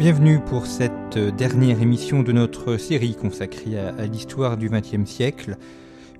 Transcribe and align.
Bienvenue 0.00 0.40
pour 0.40 0.64
cette 0.64 1.18
dernière 1.18 1.82
émission 1.82 2.22
de 2.22 2.32
notre 2.32 2.78
série 2.78 3.14
consacrée 3.14 3.78
à, 3.78 4.06
l'histoire 4.06 4.56
du 4.56 4.70
XXe 4.70 5.04
siècle. 5.04 5.58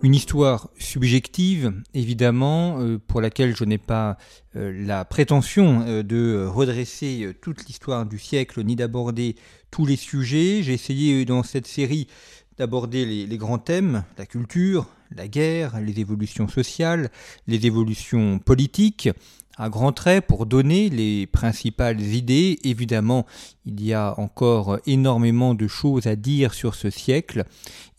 Une 0.02 0.14
histoire 0.14 0.68
subjective, 0.78 1.72
évidemment, 1.94 2.78
euh, 2.80 2.98
pour 2.98 3.22
laquelle 3.22 3.56
je 3.56 3.64
n'ai 3.64 3.78
pas 3.78 4.18
euh, 4.54 4.70
la 4.84 5.06
prétention 5.06 5.82
euh, 5.86 6.02
de 6.02 6.44
redresser 6.46 7.34
toute 7.40 7.64
l'histoire 7.64 8.04
du 8.04 8.18
siècle 8.18 8.62
ni 8.64 8.76
d'aborder 8.76 9.34
tous 9.70 9.86
les 9.86 9.96
sujets. 9.96 10.62
J'ai 10.62 10.74
essayé 10.74 11.24
dans 11.24 11.42
cette 11.42 11.66
série 11.66 12.06
d'aborder 12.60 13.06
les, 13.26 13.38
grands 13.38 13.58
thèmes, 13.58 14.04
la 14.18 14.26
culture, 14.26 14.86
la 15.16 15.28
guerre, 15.28 15.80
les 15.80 15.98
évolutions 15.98 16.46
sociales, 16.46 17.10
les 17.46 17.64
évolutions 17.64 18.38
politiques, 18.38 19.08
à 19.56 19.70
grands 19.70 19.92
traits 19.92 20.26
pour 20.26 20.44
donner 20.44 20.90
les 20.90 21.26
principales 21.26 22.02
idées. 22.02 22.58
Évidemment, 22.64 23.24
il 23.64 23.82
y 23.82 23.94
a 23.94 24.14
encore 24.20 24.78
énormément 24.84 25.54
de 25.54 25.68
choses 25.68 26.06
à 26.06 26.16
dire 26.16 26.52
sur 26.52 26.74
ce 26.74 26.90
siècle. 26.90 27.44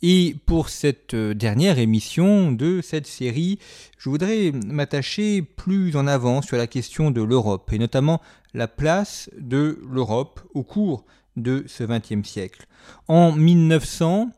Et 0.04 0.36
pour 0.46 0.70
cette 0.70 1.16
dernière 1.16 1.80
émission 1.80 2.52
de 2.52 2.82
cette 2.84 3.08
série, 3.08 3.58
je 3.98 4.12
voudrais 4.12 4.52
m'attacher 4.52 5.42
plus 5.42 5.96
en 5.96 6.06
avant 6.06 6.44
sur 6.44 6.58
la 6.58 6.68
question 6.68 7.10
de 7.10 7.24
l'Europe, 7.24 7.74
et 7.74 7.80
notamment 7.80 8.22
la 8.54 8.68
place 8.68 9.28
de 9.40 9.80
l'Europe 9.90 10.40
au 10.54 10.62
cours 10.62 11.04
de 11.36 11.64
ce 11.66 11.84
XXe 11.84 12.28
siècle. 12.28 12.68
En 13.08 13.32
1900, 13.32 14.30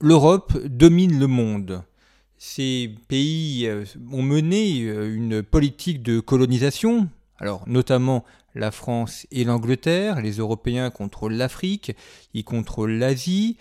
l'Europe 0.00 0.56
domine 0.64 1.18
le 1.18 1.26
monde. 1.26 1.82
Ces 2.38 2.94
pays 3.08 3.66
euh, 3.66 3.84
ont 4.10 4.22
mené 4.22 4.84
euh, 4.84 5.14
une 5.14 5.42
politique 5.42 6.02
de 6.02 6.20
colonisation, 6.20 7.08
alors 7.38 7.68
notamment 7.68 8.24
la 8.54 8.70
France 8.70 9.26
et 9.30 9.44
l'Angleterre, 9.44 10.22
les 10.22 10.32
Européens 10.32 10.90
contrôlent 10.90 11.34
l'Afrique, 11.34 11.94
ils 12.32 12.44
contrôlent 12.44 12.98
l'Asie, 12.98 13.58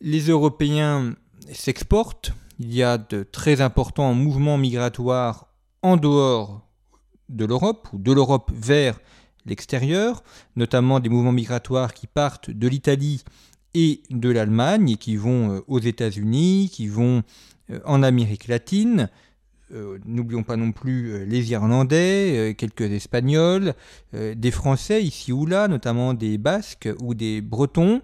les 0.00 0.28
Européens 0.28 1.14
s'exportent, 1.52 2.32
il 2.58 2.74
y 2.74 2.82
a 2.82 2.98
de 2.98 3.22
très 3.22 3.60
importants 3.60 4.12
mouvements 4.12 4.58
migratoires 4.58 5.46
en 5.82 5.96
dehors 5.96 6.66
de 7.28 7.44
l'Europe 7.44 7.88
ou 7.92 7.98
de 7.98 8.12
l'Europe 8.12 8.50
vers 8.52 8.98
l'extérieur, 9.46 10.24
notamment 10.56 10.98
des 10.98 11.08
mouvements 11.08 11.32
migratoires 11.32 11.94
qui 11.94 12.08
partent 12.08 12.50
de 12.50 12.66
l'Italie 12.66 13.22
et 13.76 14.00
de 14.08 14.30
l'Allemagne 14.30 14.96
qui 14.96 15.16
vont 15.16 15.50
euh, 15.50 15.60
aux 15.68 15.78
États-Unis, 15.78 16.70
qui 16.72 16.88
vont 16.88 17.22
euh, 17.70 17.78
en 17.84 18.02
Amérique 18.02 18.48
latine. 18.48 19.10
Euh, 19.72 19.98
n'oublions 20.06 20.44
pas 20.44 20.56
non 20.56 20.72
plus 20.72 21.26
les 21.26 21.50
Irlandais, 21.50 22.54
quelques 22.56 22.90
Espagnols, 22.92 23.74
des 24.12 24.50
Français 24.52 25.02
ici 25.02 25.32
ou 25.32 25.44
là, 25.44 25.66
notamment 25.68 26.14
des 26.14 26.38
Basques 26.38 26.88
ou 27.02 27.14
des 27.14 27.40
Bretons, 27.40 28.00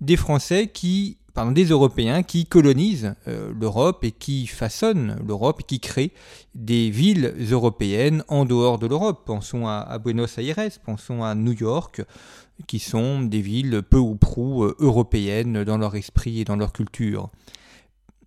des 0.00 0.16
Français 0.16 0.68
qui, 0.72 1.18
pardon, 1.34 1.52
des 1.52 1.66
Européens 1.66 2.22
qui 2.22 2.46
colonisent 2.46 3.14
l'Europe 3.26 4.02
et 4.02 4.12
qui 4.12 4.46
façonnent 4.46 5.18
l'Europe 5.26 5.62
qui 5.66 5.78
créent 5.78 6.12
des 6.54 6.88
villes 6.88 7.34
européennes 7.50 8.24
en 8.28 8.46
dehors 8.46 8.78
de 8.78 8.86
l'Europe. 8.86 9.24
Pensons 9.26 9.66
à, 9.68 9.98
Buenos 9.98 10.38
Aires, 10.38 10.70
pensons 10.86 11.22
à 11.22 11.34
New 11.34 11.52
York, 11.52 12.00
qui 12.66 12.78
sont 12.78 13.22
des 13.22 13.40
villes 13.40 13.82
peu 13.88 13.98
ou 13.98 14.16
prou 14.16 14.64
européennes 14.78 15.64
dans 15.64 15.78
leur 15.78 15.94
esprit 15.94 16.40
et 16.40 16.44
dans 16.44 16.56
leur 16.56 16.72
culture 16.72 17.30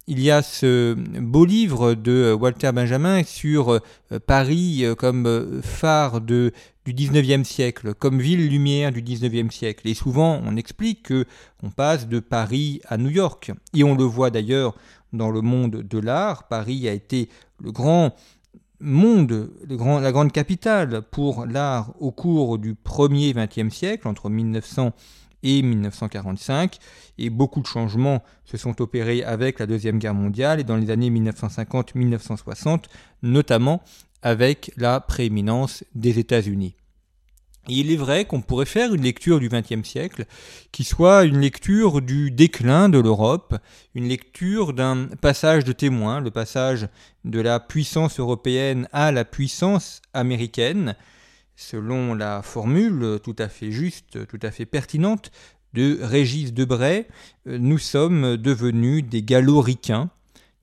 il 0.07 0.19
y 0.19 0.31
a 0.31 0.41
ce 0.41 0.93
beau 0.93 1.45
livre 1.45 1.93
de 1.93 2.35
Walter 2.37 2.71
Benjamin 2.73 3.23
sur 3.23 3.71
euh, 3.71 3.79
Paris 4.25 4.83
euh, 4.83 4.95
comme 4.95 5.25
euh, 5.25 5.61
phare 5.61 6.21
du 6.21 6.51
19e 6.85 7.43
siècle, 7.43 7.93
comme 7.93 8.19
ville-lumière 8.19 8.91
du 8.91 9.01
19e 9.01 9.51
siècle. 9.51 9.87
Et 9.87 9.93
souvent, 9.93 10.41
on 10.43 10.57
explique 10.57 11.03
que 11.03 11.25
on 11.63 11.69
passe 11.69 12.07
de 12.07 12.19
Paris 12.19 12.81
à 12.87 12.97
New 12.97 13.09
York. 13.09 13.51
Et 13.73 13.83
on 13.85 13.95
le 13.95 14.03
voit 14.03 14.31
d'ailleurs 14.31 14.75
dans 15.13 15.29
le 15.29 15.41
monde 15.41 15.77
de 15.77 15.99
l'art. 15.99 16.47
Paris 16.47 16.89
a 16.89 16.93
été 16.93 17.29
le 17.63 17.71
grand 17.71 18.13
monde, 18.81 19.51
la 19.67 20.11
grande 20.11 20.31
capitale 20.31 21.01
pour 21.11 21.45
l'art 21.45 21.93
au 21.99 22.11
cours 22.11 22.57
du 22.57 22.75
premier 22.75 23.33
20e 23.33 23.69
siècle, 23.69 24.07
entre 24.07 24.29
1900 24.29 24.91
et 25.43 25.61
1945. 25.61 26.77
Et 27.17 27.29
beaucoup 27.29 27.61
de 27.61 27.67
changements 27.67 28.23
se 28.45 28.57
sont 28.57 28.81
opérés 28.81 29.23
avec 29.23 29.59
la 29.59 29.67
Deuxième 29.67 29.99
Guerre 29.99 30.13
mondiale 30.13 30.59
et 30.59 30.63
dans 30.63 30.77
les 30.77 30.89
années 30.89 31.09
1950-1960, 31.09 32.85
notamment 33.23 33.81
avec 34.21 34.71
la 34.77 34.99
prééminence 34.99 35.83
des 35.95 36.19
États-Unis. 36.19 36.75
Il 37.67 37.91
est 37.91 37.97
vrai 37.97 38.25
qu'on 38.25 38.41
pourrait 38.41 38.65
faire 38.65 38.93
une 38.93 39.03
lecture 39.03 39.39
du 39.39 39.49
XXe 39.49 39.87
siècle 39.87 40.25
qui 40.71 40.83
soit 40.83 41.25
une 41.25 41.39
lecture 41.39 42.01
du 42.01 42.31
déclin 42.31 42.89
de 42.89 42.97
l'Europe, 42.97 43.55
une 43.93 44.07
lecture 44.07 44.73
d'un 44.73 45.07
passage 45.21 45.63
de 45.63 45.71
témoin, 45.71 46.19
le 46.19 46.31
passage 46.31 46.87
de 47.23 47.39
la 47.39 47.59
puissance 47.59 48.19
européenne 48.19 48.87
à 48.91 49.11
la 49.11 49.25
puissance 49.25 50.01
américaine, 50.13 50.95
selon 51.55 52.15
la 52.15 52.41
formule 52.41 53.19
tout 53.23 53.35
à 53.37 53.47
fait 53.47 53.71
juste, 53.71 54.25
tout 54.27 54.39
à 54.41 54.49
fait 54.49 54.65
pertinente 54.65 55.31
de 55.73 55.99
Régis 56.01 56.53
Debray, 56.53 57.07
euh, 57.47 57.57
nous 57.57 57.77
sommes 57.77 58.37
devenus 58.37 59.05
des 59.05 59.23
gallo-ricains. 59.23 60.09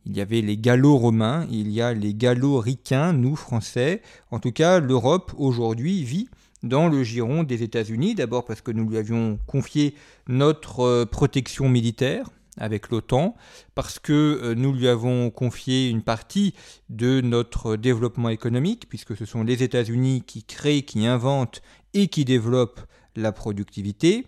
Il 0.05 0.17
y 0.17 0.21
avait 0.21 0.41
les 0.41 0.57
gallo-romains, 0.57 1.47
il 1.51 1.71
y 1.71 1.81
a 1.81 1.93
les 1.93 2.15
gallo-ricains, 2.15 3.13
nous 3.13 3.37
Français. 3.37 4.03
En 4.31 4.39
tout 4.39 4.53
cas, 4.53 4.81
l'Europe 4.81 5.33
aujourd'hui 5.37 6.03
vit 6.03 6.29
dans 6.63 6.89
le 6.89 7.03
giron 7.03 7.43
des 7.43 7.63
États-Unis, 7.63 8.15
d'abord 8.15 8.45
parce 8.45 8.61
que 8.61 8.71
nous 8.71 8.89
lui 8.89 8.99
avions 8.99 9.39
confié 9.47 9.95
notre 10.27 10.81
euh, 10.81 11.05
protection 11.07 11.69
militaire, 11.69 12.29
avec 12.61 12.91
l'OTAN, 12.91 13.35
parce 13.75 13.99
que 13.99 14.13
euh, 14.13 14.55
nous 14.55 14.73
lui 14.73 14.89
avons 14.89 15.31
confié 15.31 15.89
une 15.89 16.03
partie 16.03 16.55
de 16.89 17.21
notre 17.21 17.77
développement 17.77 18.29
économique, 18.29 18.89
puisque 18.89 19.17
ce 19.17 19.25
sont 19.25 19.43
les 19.43 19.63
États-Unis 19.63 20.23
qui 20.27 20.45
créent, 20.45 20.83
qui 20.83 21.07
inventent 21.07 21.63
et 21.95 22.09
qui 22.09 22.25
développent 22.25 22.81
la 23.17 23.33
productivité. 23.33 24.27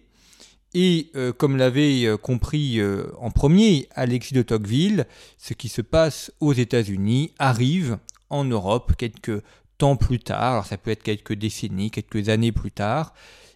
Et 0.73 1.11
euh, 1.17 1.33
comme 1.33 1.57
l'avait 1.57 2.07
euh, 2.07 2.17
compris 2.17 2.81
en 3.19 3.31
premier 3.31 3.89
Alexis 3.95 4.35
de 4.35 4.43
Tocqueville, 4.43 5.07
ce 5.37 5.55
qui 5.55 5.69
se 5.69 5.83
passe 5.83 6.33
aux 6.41 6.53
États-Unis 6.53 7.33
arrive 7.39 7.99
en 8.31 8.45
Europe 8.45 8.93
quelques 8.97 9.43
temps 9.81 9.97
plus 9.97 10.19
tard, 10.19 10.53
alors 10.53 10.67
ça 10.67 10.77
peut 10.77 10.91
être 10.91 11.03
quelques 11.03 11.33
décennies, 11.33 11.91
quelques 11.91 12.29
années 12.29 12.53
plus 12.53 12.71
tard, 12.71 13.15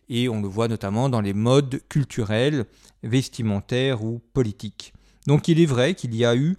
et 0.09 0.29
on 0.29 0.41
le 0.41 0.49
voit 0.49 0.69
notamment 0.69 1.11
dans 1.11 1.21
les 1.21 1.35
modes 1.35 1.83
culturels, 1.89 2.65
vestimentaires 3.03 4.03
ou 4.03 4.23
politiques. 4.33 4.95
Donc 5.27 5.49
il 5.49 5.61
est 5.61 5.67
vrai 5.67 5.95
qu'il 5.95 6.15
y 6.15 6.25
a 6.25 6.35
eu 6.35 6.57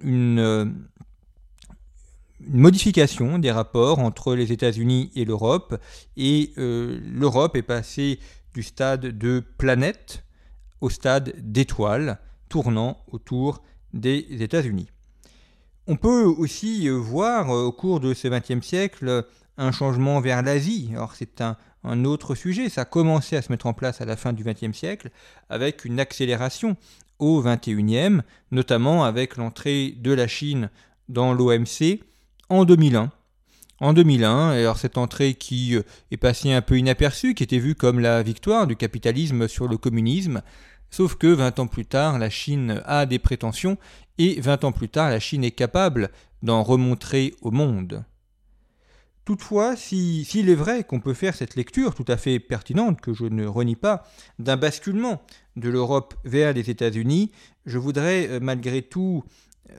une, 0.00 0.38
euh, 0.38 0.64
modification 2.48 3.38
des 3.38 3.50
rapports 3.50 3.98
entre 3.98 4.34
les 4.34 4.50
États-Unis 4.50 5.10
et 5.14 5.26
l'Europe, 5.26 5.78
et 6.16 6.52
euh, 6.56 6.98
l'Europe 7.04 7.54
est 7.54 7.62
passée 7.62 8.18
du 8.54 8.62
stade 8.62 9.18
de 9.18 9.44
planète 9.58 10.24
au 10.80 10.88
stade 10.88 11.34
d'étoile, 11.38 12.18
tournant 12.48 13.04
autour 13.12 13.62
des 13.92 14.26
États-Unis. 14.30 14.88
On 15.92 15.96
peut 15.96 16.24
aussi 16.24 16.88
voir 16.88 17.50
au 17.50 17.70
cours 17.70 18.00
de 18.00 18.14
ce 18.14 18.26
XXe 18.26 18.66
siècle 18.66 19.26
un 19.58 19.72
changement 19.72 20.22
vers 20.22 20.40
l'Asie. 20.40 20.88
Alors 20.94 21.14
c'est 21.14 21.42
un, 21.42 22.04
autre 22.06 22.34
sujet. 22.34 22.70
Ça 22.70 22.80
a 22.80 22.84
commencé 22.86 23.36
à 23.36 23.42
se 23.42 23.52
mettre 23.52 23.66
en 23.66 23.74
place 23.74 24.00
à 24.00 24.06
la 24.06 24.16
fin 24.16 24.32
du 24.32 24.42
XXe 24.42 24.74
siècle 24.74 25.10
avec 25.50 25.84
une 25.84 26.00
accélération 26.00 26.78
au 27.18 27.42
XXIe, 27.42 28.22
notamment 28.52 29.04
avec 29.04 29.36
l'entrée 29.36 29.94
de 29.98 30.12
la 30.12 30.28
Chine 30.28 30.70
dans 31.10 31.34
l'OMC 31.34 32.00
en 32.48 32.64
2001. 32.64 33.10
En 33.80 33.92
2001, 33.92 34.52
alors 34.52 34.78
cette 34.78 34.96
entrée 34.96 35.34
qui 35.34 35.76
euh, 35.76 35.82
est 36.10 36.16
passée 36.16 36.54
un 36.54 36.62
peu 36.62 36.78
inaperçue, 36.78 37.34
qui 37.34 37.42
était 37.42 37.58
vue 37.58 37.74
comme 37.74 38.00
la 38.00 38.22
victoire 38.22 38.66
du 38.66 38.76
capitalisme 38.76 39.46
sur 39.46 39.68
le 39.68 39.76
communisme, 39.76 40.40
sauf 40.92 41.16
que 41.16 41.26
20 41.26 41.58
ans 41.58 41.66
plus 41.66 41.84
tard, 41.84 42.18
la 42.18 42.30
Chine 42.30 42.80
a 42.86 43.04
des 43.04 43.18
prétentions 43.18 43.76
et 44.18 44.40
20 44.40 44.64
ans 44.64 44.72
plus 44.72 44.88
tard, 44.88 45.10
la 45.10 45.20
Chine 45.20 45.44
est 45.44 45.52
capable 45.52 46.10
d'en 46.42 46.62
remontrer 46.62 47.34
au 47.40 47.50
monde. 47.50 48.04
Toutefois, 49.24 49.76
s'il 49.76 50.48
est 50.48 50.54
vrai 50.54 50.82
qu'on 50.82 50.98
peut 50.98 51.14
faire 51.14 51.36
cette 51.36 51.54
lecture 51.54 51.94
tout 51.94 52.04
à 52.08 52.16
fait 52.16 52.40
pertinente, 52.40 53.00
que 53.00 53.14
je 53.14 53.24
ne 53.24 53.46
renie 53.46 53.76
pas, 53.76 54.04
d'un 54.40 54.56
basculement 54.56 55.22
de 55.54 55.68
l'Europe 55.68 56.14
vers 56.24 56.52
les 56.52 56.70
États-Unis, 56.70 57.30
je 57.64 57.78
voudrais 57.78 58.28
euh, 58.28 58.40
malgré 58.40 58.82
tout 58.82 59.22
euh, 59.70 59.74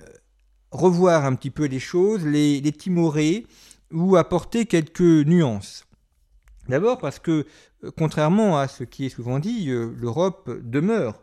revoir 0.72 1.26
un 1.26 1.36
petit 1.36 1.50
peu 1.50 1.66
les 1.66 1.80
choses, 1.80 2.26
les, 2.26 2.62
timorer 2.72 3.46
ou 3.92 4.16
apporter 4.16 4.66
quelques 4.66 5.02
nuances. 5.02 5.86
D'abord 6.70 7.00
parce 7.00 7.20
que, 7.20 7.46
euh, 7.84 7.92
contrairement 7.98 8.58
à 8.58 8.70
ce 8.70 8.86
qui 8.86 9.08
est 9.08 9.10
souvent 9.10 9.40
dit, 9.40 9.66
l'Europe 9.66 10.50
demeure 10.64 11.23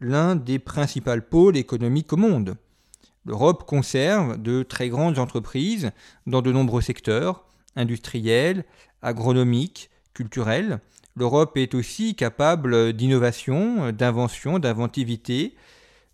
l'un 0.00 0.36
des 0.36 0.58
principaux 0.58 1.20
pôles 1.20 1.56
économiques 1.56 2.12
au 2.12 2.16
monde. 2.16 2.56
L'Europe 3.26 3.64
conserve 3.66 4.40
de 4.40 4.62
très 4.62 4.88
grandes 4.88 5.18
entreprises 5.18 5.90
dans 6.26 6.42
de 6.42 6.52
nombreux 6.52 6.80
secteurs, 6.80 7.44
industrielle, 7.76 8.64
agronomique, 9.02 9.90
culturelle. 10.14 10.80
L'Europe 11.16 11.56
est 11.56 11.74
aussi 11.74 12.14
capable 12.14 12.92
d'innovation, 12.92 13.92
d'invention, 13.92 14.58
d'inventivité. 14.58 15.54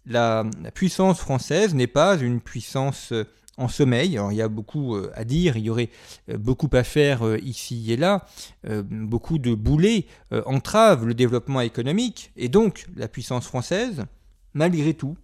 La, 0.04 0.44
puissance 0.74 1.20
française 1.20 1.74
n'est 1.74 1.86
pas 1.86 2.16
une 2.18 2.40
puissance 2.40 3.12
en 3.56 3.68
sommeil. 3.68 4.16
Alors 4.16 4.32
il 4.32 4.36
y 4.36 4.42
a 4.42 4.48
beaucoup 4.48 4.94
euh, 4.94 5.10
à 5.14 5.24
dire, 5.24 5.56
il 5.56 5.64
y 5.64 5.70
aurait 5.70 5.90
euh, 6.28 6.38
beaucoup 6.38 6.68
à 6.72 6.84
faire 6.84 7.36
ici 7.42 7.92
et 7.92 7.96
là. 7.96 8.26
Beaucoup 8.90 9.38
de 9.38 9.54
boulets 9.54 10.06
entravent 10.44 11.06
le 11.06 11.14
développement 11.14 11.60
économique 11.60 12.32
et 12.36 12.48
donc 12.48 12.86
la 12.96 13.06
puissance 13.06 13.46
française, 13.46 14.04
malgré 14.54 14.94
tout, 14.94 15.16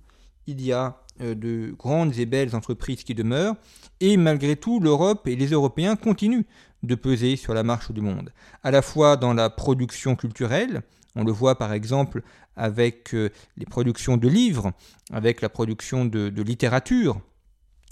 il 0.46 0.64
y 0.64 0.72
a 0.72 0.96
de 1.20 1.74
grandes 1.76 2.18
et 2.18 2.26
belles 2.26 2.54
entreprises 2.54 3.02
qui 3.02 3.14
demeurent 3.14 3.56
et 4.00 4.16
malgré 4.16 4.56
tout, 4.56 4.80
l'Europe 4.80 5.26
et 5.26 5.34
les 5.34 5.48
Européens 5.48 5.96
continuent 5.96 6.44
de 6.82 6.94
peser 6.94 7.36
sur 7.36 7.54
la 7.54 7.62
marche 7.62 7.90
du 7.90 8.00
monde, 8.00 8.32
à 8.62 8.70
la 8.70 8.82
fois 8.82 9.16
dans 9.16 9.34
la 9.34 9.50
production 9.50 10.16
culturelle, 10.16 10.82
on 11.14 11.24
le 11.24 11.32
voit 11.32 11.58
par 11.58 11.72
exemple 11.72 12.22
avec 12.56 13.14
euh, 13.14 13.30
les 13.56 13.66
productions 13.66 14.16
de 14.16 14.28
livres, 14.28 14.72
avec 15.12 15.40
la 15.40 15.48
production 15.48 16.04
de, 16.04 16.42
littérature, 16.42 17.20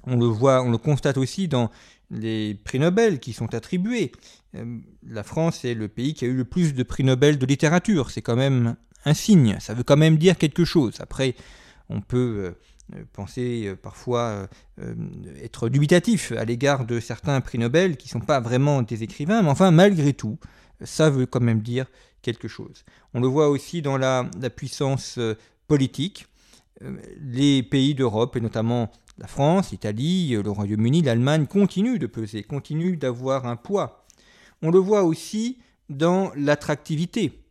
on 0.06 0.16
le 0.16 0.26
voit, 0.26 0.62
on 0.62 0.70
le 0.70 0.78
constate 0.78 1.16
aussi 1.16 1.48
dans 1.48 1.70
les 2.10 2.54
prix 2.54 2.78
Nobel 2.78 3.20
qui 3.20 3.32
sont 3.32 3.54
attribués. 3.54 4.12
Euh, 4.56 4.78
la 5.06 5.22
France 5.22 5.64
est 5.64 5.74
le 5.74 5.88
pays 5.88 6.14
qui 6.14 6.24
a 6.24 6.28
eu 6.28 6.34
le 6.34 6.44
plus 6.44 6.74
de 6.74 6.82
prix 6.82 7.04
Nobel 7.04 7.38
de 7.38 7.46
littérature, 7.46 8.10
c'est 8.10 8.22
quand 8.22 8.36
même 8.36 8.76
un 9.04 9.14
signe, 9.14 9.56
ça 9.60 9.74
veut 9.74 9.84
quand 9.84 9.96
même 9.96 10.18
dire 10.18 10.36
quelque 10.36 10.64
chose. 10.64 10.96
Après, 11.00 11.34
on 11.88 12.00
peut 12.00 12.54
euh, 12.94 13.04
penser 13.12 13.66
euh, 13.66 13.76
parfois 13.76 14.48
être 15.42 15.68
dubitatif 15.68 16.32
à 16.32 16.44
l'égard 16.44 16.86
de 16.86 17.00
certains 17.00 17.40
prix 17.40 17.58
Nobel 17.58 17.96
qui 17.96 18.08
ne 18.08 18.12
sont 18.12 18.26
pas 18.26 18.40
vraiment 18.40 18.82
des 18.82 19.02
écrivains, 19.02 19.42
mais 19.42 19.50
enfin 19.50 19.70
malgré 19.70 20.14
tout, 20.14 20.38
ça 20.82 21.10
veut 21.10 21.26
quand 21.26 21.40
même 21.40 21.60
dire 21.60 21.86
quelque 22.22 22.48
chose. 22.48 22.84
On 23.14 23.20
le 23.20 23.28
voit 23.28 23.50
aussi 23.50 23.82
dans 23.82 23.98
la, 23.98 24.24
puissance 24.54 25.18
politique. 25.68 26.26
Les 27.20 27.62
pays 27.62 27.94
d'Europe, 27.94 28.36
et 28.36 28.40
notamment 28.40 28.90
la 29.20 29.26
France, 29.26 29.70
l'Italie, 29.70 30.30
le 30.30 30.50
Royaume-Uni, 30.50 31.02
l'Allemagne, 31.02 31.46
continuent 31.46 31.98
de 31.98 32.06
peser, 32.06 32.42
continuent 32.42 32.98
d'avoir 32.98 33.46
un 33.46 33.56
poids. 33.56 34.06
On 34.62 34.70
le 34.70 34.78
voit 34.78 35.02
aussi 35.02 35.58
dans 35.90 36.32
l'attractivité. 36.34 37.44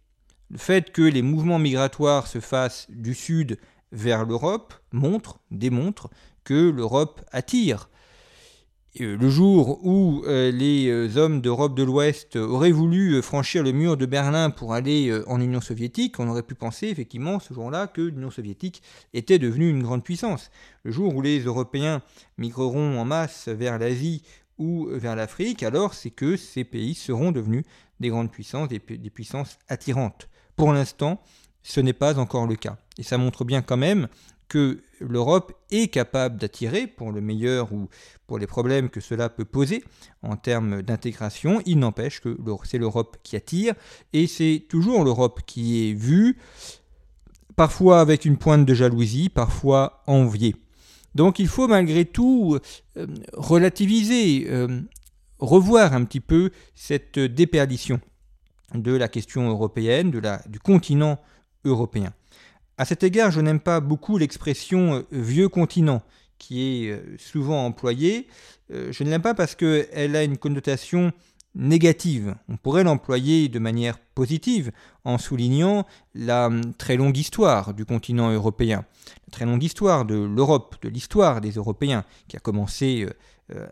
Le 0.50 0.58
fait 0.58 0.92
que 0.92 1.04
les 1.04 1.22
mouvements 1.22 1.60
migratoires 1.60 2.26
se 2.26 2.40
fassent 2.40 2.88
du 2.90 3.14
sud 3.14 3.60
vers 3.92 4.26
l'Europe 4.26 4.74
montre, 4.92 5.40
démontre 5.52 6.10
que 6.44 6.72
l'Europe 6.72 7.22
attire. 7.32 7.90
Euh, 9.00 9.18
le 9.18 9.30
jour 9.30 9.86
où 9.86 10.24
euh, 10.26 10.52
les 10.52 10.88
euh, 10.88 11.16
hommes 11.18 11.42
d'Europe 11.42 11.76
de 11.76 11.84
l'Ouest 11.84 12.36
auraient 12.36 12.72
voulu 12.72 13.22
franchir 13.22 13.62
le 13.62 13.72
mur 13.72 13.98
de 13.98 14.08
Berlin 14.08 14.50
pour 14.50 14.74
aller 14.74 15.16
en 15.28 15.40
Union 15.40 15.62
soviétique, 15.62 16.20
on 16.20 16.28
aurait 16.28 16.44
pu 16.44 16.56
penser 16.56 16.88
effectivement 16.88 17.40
ce 17.40 17.54
jour-là 17.54 17.88
que 17.88 18.02
l'Union 18.02 18.32
soviétique 18.32 18.82
était 19.14 19.38
devenue 19.38 19.70
une 19.70 19.84
grande 19.84 20.04
puissance. 20.04 20.50
Le 20.84 20.92
jour 20.92 21.16
où 21.16 21.22
les 21.22 21.40
Européens 21.42 22.02
migreront 22.38 22.98
en 22.98 23.06
masse 23.06 23.48
vers 23.48 23.78
l'Asie 23.78 24.24
ou 24.58 24.88
vers 24.92 25.16
l'Afrique, 25.16 25.64
alors 25.64 25.94
c'est 25.94 26.10
que 26.10 26.36
ces 26.36 26.64
pays 26.64 26.96
seront 26.96 27.32
devenus 27.32 27.64
des 28.00 28.10
grandes 28.10 28.32
puissances, 28.32 28.70
des 28.70 28.80
puissances 28.80 29.60
attirantes. 29.68 30.30
Pour 30.56 30.74
l'instant, 30.74 31.22
ce 31.64 31.80
n'est 31.80 31.94
pas 31.94 32.18
encore 32.20 32.48
le 32.48 32.56
cas. 32.56 32.78
Et 32.98 33.04
ça 33.04 33.18
montre 33.18 33.46
bien 33.46 33.62
quand 33.62 33.78
même 33.78 34.08
que 34.50 34.82
l'Europe 35.00 35.54
est 35.72 35.88
capable 35.88 36.38
d'attirer, 36.38 36.88
pour 36.88 37.12
le 37.12 37.22
meilleur 37.22 37.72
ou 37.72 37.88
pour 38.28 38.38
les 38.38 38.48
problèmes 38.48 38.90
que 38.90 39.00
cela 39.00 39.30
peut 39.30 39.46
poser 39.46 39.84
en 40.24 40.36
termes 40.36 40.82
d'intégration. 40.82 41.62
Il 41.66 41.80
n'empêche 41.80 42.20
que 42.20 42.38
c'est 42.66 42.78
l'Europe 42.78 43.18
qui 43.24 43.36
attire, 43.36 43.76
et 44.12 44.28
c'est 44.28 44.66
toujours 44.68 45.06
l'Europe 45.06 45.42
qui 45.46 45.90
est 45.90 45.94
vue, 45.94 46.38
parfois 47.56 48.02
avec 48.02 48.26
une 48.26 48.38
pointe 48.38 48.66
de 48.66 48.74
jalousie, 48.74 49.30
parfois 49.30 50.04
enviée. 50.08 50.56
Donc 51.16 51.40
il 51.40 51.48
faut 51.48 51.68
malgré 51.68 52.06
tout 52.06 52.58
euh, 52.98 53.08
relativiser, 53.34 54.48
euh, 54.50 54.82
revoir 55.40 55.94
un 55.94 56.04
petit 56.04 56.20
peu 56.20 56.52
cette 56.76 57.20
déperdition 57.20 58.00
de 58.74 58.94
la 58.94 59.08
question 59.08 59.50
européenne, 59.50 60.12
du 60.12 60.60
continent 60.60 61.20
européen. 61.66 62.14
À 62.80 62.86
cet 62.86 63.04
égard, 63.04 63.30
je 63.30 63.42
n'aime 63.42 63.60
pas 63.60 63.82
beaucoup 63.82 64.18
l'expression 64.18 64.94
euh, 64.94 65.08
vieux 65.12 65.50
continent 65.50 66.02
qui 66.38 66.86
est 66.86 66.92
euh, 66.92 67.18
souvent 67.18 67.66
employée. 67.66 68.28
Euh, 68.72 68.94
je 68.94 69.04
ne 69.04 69.10
l'aime 69.10 69.22
pas 69.22 69.34
parce 69.34 69.54
qu'elle 69.54 70.16
a 70.16 70.24
une 70.24 70.38
connotation 70.38 71.12
négative. 71.56 72.36
On 72.48 72.56
pourrait 72.56 72.86
l'employer 72.86 73.50
de 73.50 73.60
manière 73.60 74.00
positive 74.16 74.72
en 75.04 75.18
soulignant 75.18 75.86
la 76.16 76.48
hum, 76.48 76.74
très 76.76 76.96
longue 76.96 77.18
histoire 77.18 77.74
du 77.74 77.84
continent 77.84 78.32
européen, 78.32 78.86
la 79.28 79.32
très 79.34 79.44
longue 79.44 79.64
histoire 79.64 80.06
de 80.06 80.16
l'Europe, 80.16 80.78
de 80.82 80.88
l'histoire 80.88 81.42
des 81.42 81.52
Européens, 81.52 82.06
qui 82.30 82.38
a 82.38 82.40
commencé 82.40 83.06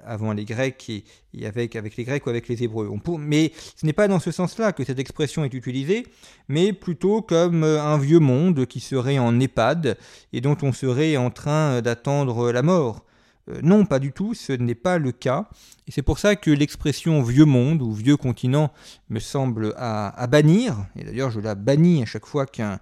avant 0.06 0.34
les 0.34 0.46
Grecs 0.46 0.90
et, 0.90 1.46
avec, 1.46 1.74
les 1.74 2.04
Grecs 2.04 2.26
ou 2.26 2.30
avec 2.30 2.48
les 2.48 2.64
Hébreux. 2.64 2.90
mais 3.20 3.52
ce 3.76 3.86
n'est 3.86 3.94
pas 3.94 4.08
dans 4.08 4.20
ce 4.20 4.32
sens-là 4.32 4.72
que 4.72 4.84
cette 4.84 5.00
expression 5.00 5.44
est 5.44 5.54
utilisée, 5.54 6.06
mais 6.48 6.74
plutôt 6.74 7.22
comme 7.22 7.64
euh, 7.64 7.82
un 7.82 7.98
vieux 7.98 8.20
monde 8.20 8.66
qui 8.66 8.80
serait 8.80 9.20
en 9.20 9.40
EHPAD 9.40 9.98
et 10.34 10.42
dont 10.42 10.58
on 10.62 10.72
serait 10.72 11.18
en 11.18 11.30
train 11.30 11.82
d'attendre 11.82 12.52
la 12.52 12.62
mort. 12.62 13.06
Euh, 13.50 13.60
non, 13.64 13.86
pas 13.86 14.00
du 14.00 14.12
tout, 14.12 14.34
ce 14.34 14.54
n'est 14.54 14.76
pas 14.76 14.98
le 14.98 15.12
cas. 15.12 15.50
Et 15.88 15.92
c'est 15.92 16.02
pour 16.02 16.20
ça 16.20 16.36
que 16.36 16.52
l'expression 16.52 17.22
vieux 17.22 17.46
monde 17.46 17.82
ou 17.82 17.94
vieux 17.94 18.18
continent 18.18 18.72
me 19.10 19.20
semble 19.20 19.74
à, 19.78 20.10
à 20.20 20.28
bannir. 20.28 20.76
Et 20.96 21.04
d'ailleurs, 21.04 21.32
je 21.32 21.40
la 21.40 21.56
bannis 21.56 22.02
à 22.02 22.06
chaque 22.06 22.26
fois 22.26 22.46
qu'un 22.46 22.80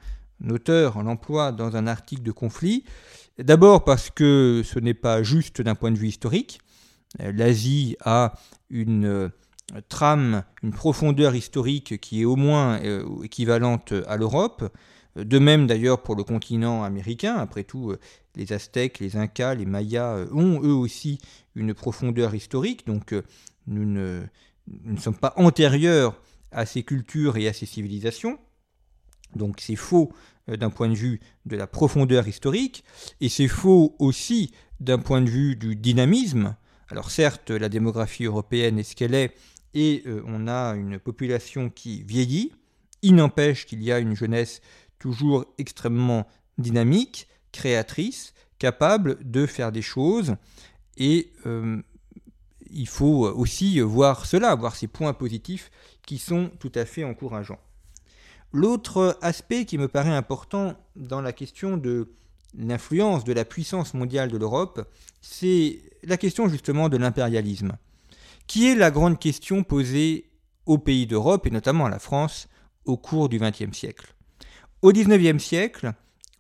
auteur 0.50 1.02
l'emploie 1.04 1.52
dans 1.52 1.76
un 1.76 1.88
article 1.88 2.24
de 2.24 2.32
conflit. 2.32 2.84
D'abord 3.38 3.84
parce 3.84 4.10
que 4.10 4.62
ce 4.64 4.80
n'est 4.80 4.94
pas 4.94 5.22
juste 5.22 5.62
d'un 5.62 5.76
point 5.76 5.92
de 5.92 5.98
vue 5.98 6.08
historique. 6.08 6.60
Euh, 7.22 7.32
L'Asie 7.32 7.96
a 8.02 8.34
une 8.70 9.06
euh, 9.06 9.30
trame, 9.90 10.44
une 10.64 10.72
profondeur 10.72 11.36
historique 11.36 12.00
qui 12.00 12.22
est 12.22 12.26
au 12.26 12.36
moins 12.36 12.80
euh, 12.84 13.24
équivalente 13.24 13.94
à 14.08 14.18
l'Europe. 14.18 14.72
De 15.16 15.40
même 15.40 15.66
d'ailleurs 15.66 16.04
pour 16.04 16.16
le 16.16 16.26
continent 16.26 16.84
américain. 16.84 17.36
Après 17.36 17.64
tout, 17.64 17.96
les 18.36 18.52
Aztèques, 18.52 19.00
les 19.00 19.16
Incas, 19.16 19.56
les 19.56 19.66
Mayas 19.66 20.26
ont 20.34 20.62
eux 20.62 20.74
aussi 20.74 21.20
une 21.56 21.74
profondeur 21.74 22.36
historique. 22.36 22.86
Donc 22.86 23.16
nous 23.66 23.86
ne, 23.86 24.24
nous 24.68 24.92
ne 24.92 25.00
sommes 25.00 25.16
pas 25.16 25.34
antérieurs 25.38 26.22
à 26.52 26.66
ces 26.66 26.84
cultures 26.84 27.38
et 27.38 27.48
à 27.48 27.54
ces 27.54 27.66
civilisations. 27.66 28.38
Donc 29.36 29.62
c'est 29.62 29.78
faux 29.78 30.12
d'un 30.48 30.70
point 30.70 30.90
de 30.90 30.96
vue 30.96 31.22
de 31.46 31.56
la 31.56 31.66
profondeur 31.66 32.28
historique, 32.28 32.84
et 33.22 33.30
c'est 33.30 33.48
faux 33.48 33.96
aussi 34.00 34.52
d'un 34.80 35.00
point 35.00 35.22
de 35.22 35.30
vue 35.30 35.56
du 35.56 35.76
dynamisme, 35.76 36.56
alors 36.90 37.12
certes, 37.12 37.52
la 37.52 37.70
démographie 37.70 38.26
européenne 38.26 38.78
est 38.78 38.84
ce 38.84 38.96
qu'elle 38.96 39.16
est, 39.16 39.36
et 39.74 40.04
euh, 40.06 40.24
on 40.26 40.48
a 40.48 40.76
une 40.76 41.00
population 41.00 41.70
qui 41.70 42.04
vieillit. 42.04 42.54
Il 43.02 43.16
n'empêche 43.16 43.66
qu'il 43.66 43.84
y 43.84 43.92
a 43.92 44.00
une 44.00 44.16
jeunesse 44.16 44.62
toujours 45.00 45.46
extrêmement 45.58 46.28
dynamique, 46.58 47.28
créatrice, 47.52 48.34
capable 48.60 49.18
de 49.30 49.46
faire 49.46 49.72
des 49.72 49.82
choses. 49.82 50.36
Et 50.98 51.32
euh, 51.46 51.82
il 52.70 52.88
faut 52.88 53.28
aussi 53.28 53.80
voir 53.82 54.26
cela, 54.26 54.56
voir 54.56 54.76
ces 54.76 54.88
points 54.88 55.14
positifs 55.14 55.72
qui 56.06 56.18
sont 56.18 56.52
tout 56.60 56.72
à 56.76 56.86
fait 56.86 57.04
encourageants. 57.04 57.60
L'autre 58.54 59.18
aspect 59.22 59.66
qui 59.66 59.78
me 59.78 59.88
paraît 59.88 60.16
important 60.16 60.76
dans 60.96 61.22
la 61.22 61.34
question 61.34 61.78
de 61.78 62.14
l'influence 62.58 63.24
de 63.24 63.34
la 63.34 63.46
puissance 63.46 63.94
mondiale 63.94 64.32
de 64.32 64.38
l'Europe, 64.38 64.88
c'est 65.22 65.80
la 66.04 66.18
question 66.18 66.48
justement 66.48 66.90
de 66.90 66.98
l'impérialisme, 66.98 67.78
qui 68.48 68.68
est 68.68 68.76
la 68.76 68.92
grande 68.92 69.20
question 69.20 69.64
posée 69.64 70.30
aux 70.66 70.78
pays 70.78 71.08
d'Europe 71.08 71.46
et 71.48 71.52
notamment 71.52 71.86
à 71.86 71.90
la 71.90 72.00
France 72.00 72.48
au 72.86 72.98
cours 72.98 73.30
du 73.30 73.40
XXe 73.40 73.76
siècle. 73.76 74.14
Au 74.82 74.92
XIXe 74.92 75.44
siècle, 75.44 75.94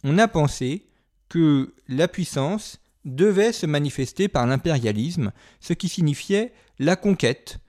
on 0.04 0.18
a 0.18 0.28
pensé 0.28 0.86
que 1.30 1.74
la 1.88 2.08
puissance 2.08 2.80
devait 3.06 3.52
se 3.52 3.66
manifester 3.66 4.28
par 4.28 4.48
l'impérialisme, 4.48 5.32
ce 5.60 5.74
qui 5.74 5.90
signifiait 5.90 6.54
la 6.80 6.96
conquête 6.96 7.60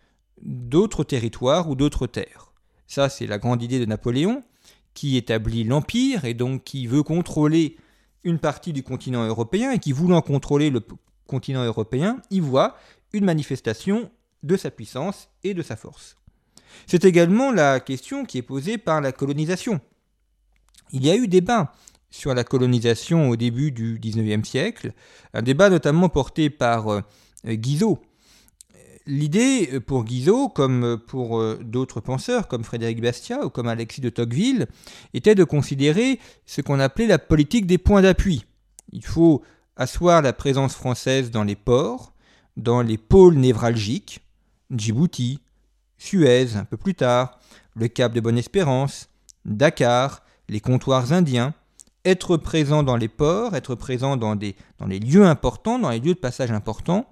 d'autres 0.42 1.04
territoires 1.04 1.68
ou 1.68 1.74
d'autres 1.74 2.06
terres. 2.06 2.52
Ça, 2.86 3.08
c'est 3.08 3.26
la 3.26 3.38
grande 3.38 3.62
idée 3.62 3.78
de 3.78 3.84
Napoléon, 3.84 4.42
qui 4.94 5.16
établit 5.16 5.64
l'empire 5.64 6.24
et 6.24 6.34
donc 6.34 6.64
qui 6.64 6.86
veut 6.86 7.02
contrôler 7.02 7.76
une 8.26 8.40
partie 8.40 8.72
du 8.72 8.82
continent 8.82 9.24
européen 9.24 9.70
et 9.70 9.78
qui, 9.78 9.92
voulant 9.92 10.20
contrôler 10.20 10.68
le 10.68 10.82
continent 11.26 11.64
européen, 11.64 12.20
y 12.30 12.40
voit 12.40 12.76
une 13.12 13.24
manifestation 13.24 14.10
de 14.42 14.56
sa 14.56 14.70
puissance 14.70 15.28
et 15.44 15.54
de 15.54 15.62
sa 15.62 15.76
force. 15.76 16.16
C'est 16.86 17.04
également 17.04 17.52
la 17.52 17.78
question 17.78 18.24
qui 18.24 18.38
est 18.38 18.42
posée 18.42 18.78
par 18.78 19.00
la 19.00 19.12
colonisation. 19.12 19.80
Il 20.92 21.06
y 21.06 21.10
a 21.10 21.16
eu 21.16 21.28
débat 21.28 21.72
sur 22.10 22.34
la 22.34 22.42
colonisation 22.42 23.30
au 23.30 23.36
début 23.36 23.70
du 23.70 23.98
XIXe 24.00 24.48
siècle, 24.48 24.92
un 25.32 25.42
débat 25.42 25.70
notamment 25.70 26.08
porté 26.08 26.50
par 26.50 26.88
euh, 26.88 27.02
Guizot. 27.44 28.02
L'idée 29.06 29.70
euh, 29.72 29.80
pour 29.80 30.04
Guizot, 30.04 30.48
comme 30.48 30.98
pour 31.06 31.38
euh, 31.38 31.60
d'autres 31.62 32.00
penseurs 32.00 32.48
comme 32.48 32.64
Frédéric 32.64 33.00
Bastiat 33.00 33.44
ou 33.44 33.50
comme 33.50 33.68
Alexis 33.68 34.00
de 34.00 34.08
Tocqueville, 34.08 34.66
était 35.14 35.36
de 35.36 35.44
considérer 35.44 36.18
ce 36.44 36.60
qu'on 36.60 36.80
appelait 36.80 37.06
la 37.06 37.18
politique 37.18 37.66
des 37.66 37.78
points 37.78 38.02
d'appui. 38.02 38.44
Il 38.92 39.04
faut 39.04 39.42
asseoir 39.76 40.22
la 40.22 40.32
présence 40.32 40.74
française 40.74 41.30
dans 41.30 41.44
les 41.44 41.54
ports, 41.54 42.14
dans 42.56 42.82
les 42.82 42.98
pôles 42.98 43.36
névralgiques, 43.36 44.20
Djibouti, 44.70 45.40
Suez 45.98 46.56
un 46.56 46.64
peu 46.64 46.76
plus 46.76 46.94
tard, 46.94 47.38
le 47.74 47.88
Cap 47.88 48.12
de 48.12 48.20
Bonne-Espérance, 48.20 49.08
Dakar, 49.44 50.22
les 50.48 50.60
comptoirs 50.60 51.12
indiens, 51.12 51.54
être 52.04 52.36
présent 52.36 52.82
dans 52.82 52.96
les 52.96 53.08
ports, 53.08 53.54
être 53.54 53.74
présent 53.74 54.16
dans 54.16 54.34
les 54.34 54.98
lieux 54.98 55.24
importants, 55.24 55.78
dans 55.78 55.90
les 55.90 56.00
lieux 56.00 56.14
de 56.14 56.18
passage 56.18 56.52
importants, 56.52 57.06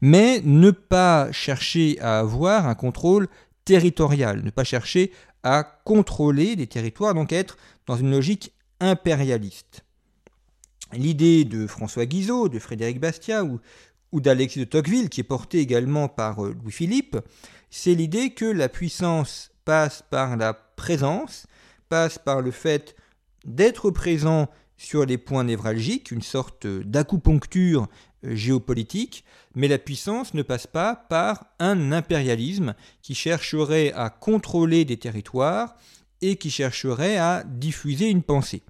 mais 0.00 0.40
ne 0.44 0.70
pas 0.70 1.30
chercher 1.32 1.98
à 2.00 2.20
avoir 2.20 2.66
un 2.66 2.74
contrôle 2.74 3.28
territorial, 3.64 4.42
ne 4.42 4.50
pas 4.50 4.64
chercher 4.64 5.12
à 5.42 5.62
contrôler 5.62 6.56
des 6.56 6.66
territoires, 6.66 7.14
donc 7.14 7.32
être 7.32 7.56
dans 7.86 7.96
une 7.96 8.10
logique 8.10 8.52
impérialiste. 8.80 9.84
L'idée 10.92 11.44
de 11.44 11.66
François 11.66 12.06
Guizot, 12.06 12.48
de 12.48 12.58
Frédéric 12.58 13.00
Bastiat 13.00 13.44
ou, 13.44 13.60
ou 14.12 14.20
d'Alexis 14.20 14.60
de 14.60 14.64
Tocqueville, 14.64 15.10
qui 15.10 15.20
est 15.20 15.24
portée 15.24 15.58
également 15.58 16.08
par 16.08 16.44
euh, 16.44 16.56
Louis-Philippe, 16.62 17.18
c'est 17.70 17.94
l'idée 17.94 18.30
que 18.30 18.46
la 18.46 18.68
puissance 18.68 19.50
passe 19.64 20.02
par 20.10 20.36
la 20.36 20.54
présence, 20.54 21.46
passe 21.88 22.18
par 22.18 22.40
le 22.40 22.50
fait 22.50 22.96
d'être 23.44 23.90
présent 23.90 24.48
sur 24.78 25.04
les 25.04 25.18
points 25.18 25.44
névralgiques, 25.44 26.10
une 26.10 26.22
sorte 26.22 26.66
d'acupuncture 26.66 27.88
géopolitique, 28.22 29.24
mais 29.54 29.68
la 29.68 29.78
puissance 29.78 30.34
ne 30.34 30.42
passe 30.42 30.66
pas 30.66 30.94
par 30.96 31.46
un 31.58 31.92
impérialisme 31.92 32.74
qui 33.02 33.14
chercherait 33.14 33.92
à 33.92 34.10
contrôler 34.10 34.84
des 34.84 34.96
territoires 34.96 35.76
et 36.20 36.36
qui 36.36 36.50
chercherait 36.50 37.16
à 37.16 37.44
diffuser 37.44 38.08
une 38.08 38.22
pensée. 38.22 38.62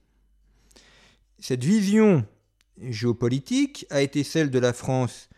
Cette 1.39 1.65
vision 1.65 2.27
géopolitique 2.83 3.87
a 3.91 4.03
été 4.03 4.23
celle 4.23 4.51
de 4.51 4.59
la 4.59 4.73
France 4.73 5.29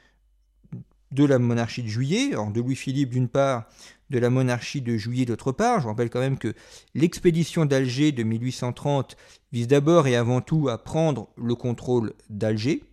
de 1.12 1.24
la 1.24 1.38
monarchie 1.38 1.82
de 1.82 1.88
Juillet, 1.88 2.30
de 2.30 2.60
Louis-Philippe 2.60 3.10
d'une 3.10 3.28
part, 3.28 3.66
de 4.10 4.18
la 4.18 4.30
monarchie 4.30 4.80
de 4.80 4.96
Juillet 4.96 5.24
d'autre 5.24 5.52
part. 5.52 5.80
Je 5.80 5.88
rappelle 5.88 6.10
quand 6.10 6.20
même 6.20 6.38
que 6.38 6.54
l'expédition 6.94 7.66
d'Alger 7.66 8.12
de 8.12 8.22
1830 8.22 9.16
vise 9.52 9.66
d'abord 9.66 10.06
et 10.06 10.16
avant 10.16 10.40
tout 10.40 10.68
à 10.68 10.78
prendre 10.78 11.28
le 11.36 11.54
contrôle 11.54 12.12
d'Alger, 12.28 12.84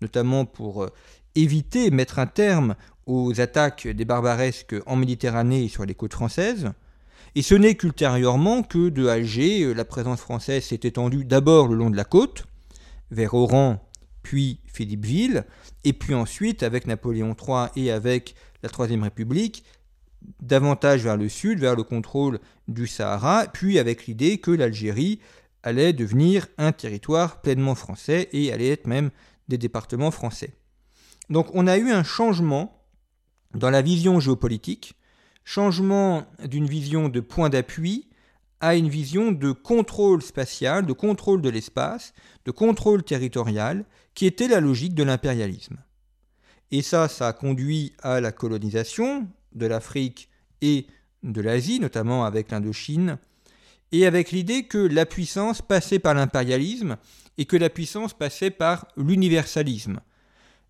notamment 0.00 0.44
pour 0.44 0.84
euh, 0.84 0.88
éviter, 1.34 1.90
mettre 1.90 2.18
un 2.18 2.26
terme 2.26 2.74
aux 3.06 3.40
attaques 3.40 3.86
des 3.86 4.04
barbaresques 4.04 4.76
en 4.86 4.96
Méditerranée 4.96 5.64
et 5.64 5.68
sur 5.68 5.86
les 5.86 5.94
côtes 5.94 6.12
françaises. 6.12 6.72
Et 7.34 7.42
ce 7.42 7.54
n'est 7.54 7.74
qu'ultérieurement 7.74 8.62
que 8.62 8.88
de 8.88 9.06
Alger, 9.06 9.62
euh, 9.62 9.72
la 9.72 9.84
présence 9.84 10.20
française 10.20 10.64
s'est 10.64 10.80
étendue 10.82 11.24
d'abord 11.24 11.68
le 11.68 11.76
long 11.76 11.90
de 11.90 11.96
la 11.96 12.04
côte, 12.04 12.44
vers 13.10 13.34
Oran, 13.34 13.82
puis 14.22 14.60
Philippeville, 14.66 15.44
et 15.84 15.92
puis 15.92 16.14
ensuite, 16.14 16.62
avec 16.62 16.86
Napoléon 16.86 17.34
III 17.34 17.68
et 17.76 17.90
avec 17.90 18.34
la 18.62 18.68
Troisième 18.68 19.02
République, 19.02 19.64
davantage 20.42 21.04
vers 21.04 21.16
le 21.16 21.28
sud, 21.28 21.60
vers 21.60 21.76
le 21.76 21.82
contrôle 21.82 22.40
du 22.66 22.86
Sahara, 22.86 23.46
puis 23.46 23.78
avec 23.78 24.06
l'idée 24.06 24.38
que 24.38 24.50
l'Algérie 24.50 25.20
allait 25.62 25.92
devenir 25.92 26.46
un 26.58 26.72
territoire 26.72 27.40
pleinement 27.40 27.74
français 27.74 28.28
et 28.32 28.52
allait 28.52 28.70
être 28.70 28.86
même 28.86 29.10
des 29.48 29.58
départements 29.58 30.10
français. 30.10 30.54
Donc 31.30 31.48
on 31.54 31.66
a 31.66 31.76
eu 31.78 31.90
un 31.90 32.04
changement 32.04 32.84
dans 33.54 33.70
la 33.70 33.82
vision 33.82 34.20
géopolitique, 34.20 34.94
changement 35.44 36.26
d'une 36.44 36.66
vision 36.66 37.08
de 37.08 37.20
point 37.20 37.48
d'appui 37.48 38.08
à 38.60 38.74
une 38.74 38.88
vision 38.88 39.32
de 39.32 39.52
contrôle 39.52 40.22
spatial, 40.22 40.84
de 40.84 40.92
contrôle 40.92 41.40
de 41.40 41.48
l'espace, 41.48 42.12
de 42.44 42.50
contrôle 42.50 43.02
territorial, 43.02 43.84
qui 44.14 44.26
était 44.26 44.48
la 44.48 44.60
logique 44.60 44.94
de 44.94 45.04
l'impérialisme. 45.04 45.78
Et 46.70 46.82
ça, 46.82 47.08
ça 47.08 47.28
a 47.28 47.32
conduit 47.32 47.92
à 48.02 48.20
la 48.20 48.32
colonisation 48.32 49.28
de 49.54 49.66
l'Afrique 49.66 50.28
et 50.60 50.86
de 51.22 51.40
l'Asie, 51.40 51.80
notamment 51.80 52.24
avec 52.24 52.50
l'Indochine, 52.50 53.18
et 53.92 54.06
avec 54.06 54.32
l'idée 54.32 54.64
que 54.64 54.78
la 54.78 55.06
puissance 55.06 55.62
passait 55.62 55.98
par 55.98 56.14
l'impérialisme 56.14 56.96
et 57.38 57.46
que 57.46 57.56
la 57.56 57.70
puissance 57.70 58.12
passait 58.12 58.50
par 58.50 58.88
l'universalisme. 58.96 60.00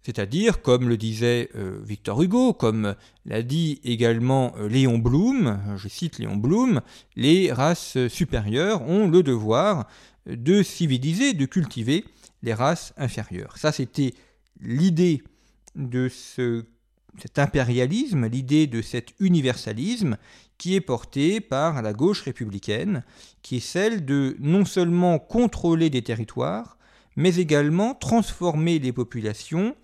C'est-à-dire, 0.02 0.62
comme 0.62 0.88
le 0.88 0.96
disait 0.96 1.50
euh, 1.56 1.80
Victor 1.82 2.22
Hugo, 2.22 2.52
comme 2.52 2.94
l'a 3.26 3.42
dit 3.42 3.80
également 3.82 4.54
euh, 4.56 4.68
Léon 4.68 4.98
Blum, 4.98 5.58
je 5.76 5.88
cite 5.88 6.18
Léon 6.18 6.36
Blum, 6.36 6.80
les 7.16 7.52
races 7.52 8.06
supérieures 8.08 8.82
ont 8.82 9.08
le 9.08 9.22
devoir 9.22 9.88
de 10.26 10.62
civiliser, 10.62 11.32
de 11.32 11.46
cultiver 11.46 12.04
les 12.42 12.54
races 12.54 12.94
inférieures. 12.96 13.58
Ça, 13.58 13.72
c'était 13.72 14.14
l'idée 14.60 15.22
de 15.74 16.08
ce, 16.08 16.64
cet 17.20 17.38
impérialisme, 17.38 18.26
l'idée 18.26 18.66
de 18.66 18.82
cet 18.82 19.14
universalisme 19.20 20.18
qui 20.58 20.74
est 20.74 20.80
portée 20.80 21.40
par 21.40 21.82
la 21.82 21.92
gauche 21.92 22.22
républicaine, 22.22 23.04
qui 23.42 23.56
est 23.56 23.60
celle 23.60 24.04
de 24.04 24.36
non 24.40 24.64
seulement 24.64 25.18
contrôler 25.18 25.88
des 25.90 26.02
territoires, 26.02 26.78
mais 27.16 27.36
également 27.36 27.94
transformer 27.94 28.78
les 28.78 28.92
populations 28.92 29.76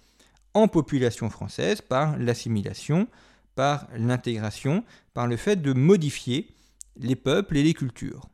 en 0.52 0.68
population 0.68 1.30
française 1.30 1.80
par 1.80 2.16
l'assimilation, 2.18 3.08
par 3.54 3.88
l'intégration, 3.96 4.84
par 5.14 5.26
le 5.26 5.36
fait 5.36 5.60
de 5.60 5.72
modifier 5.72 6.48
les 6.96 7.16
peuples 7.16 7.56
et 7.56 7.62
les 7.62 7.74
cultures. 7.74 8.28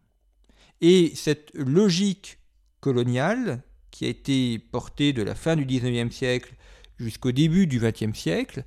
Et 0.81 1.13
cette 1.15 1.51
logique 1.55 2.39
coloniale, 2.81 3.63
qui 3.91 4.05
a 4.07 4.09
été 4.09 4.59
portée 4.59 5.13
de 5.13 5.23
la 5.23 5.35
fin 5.35 5.57
du 5.57 5.65
XIXe 5.65 6.15
siècle 6.15 6.55
jusqu'au 7.01 7.33
début 7.33 7.67
du 7.67 7.81
XXe 7.81 8.17
siècle, 8.17 8.65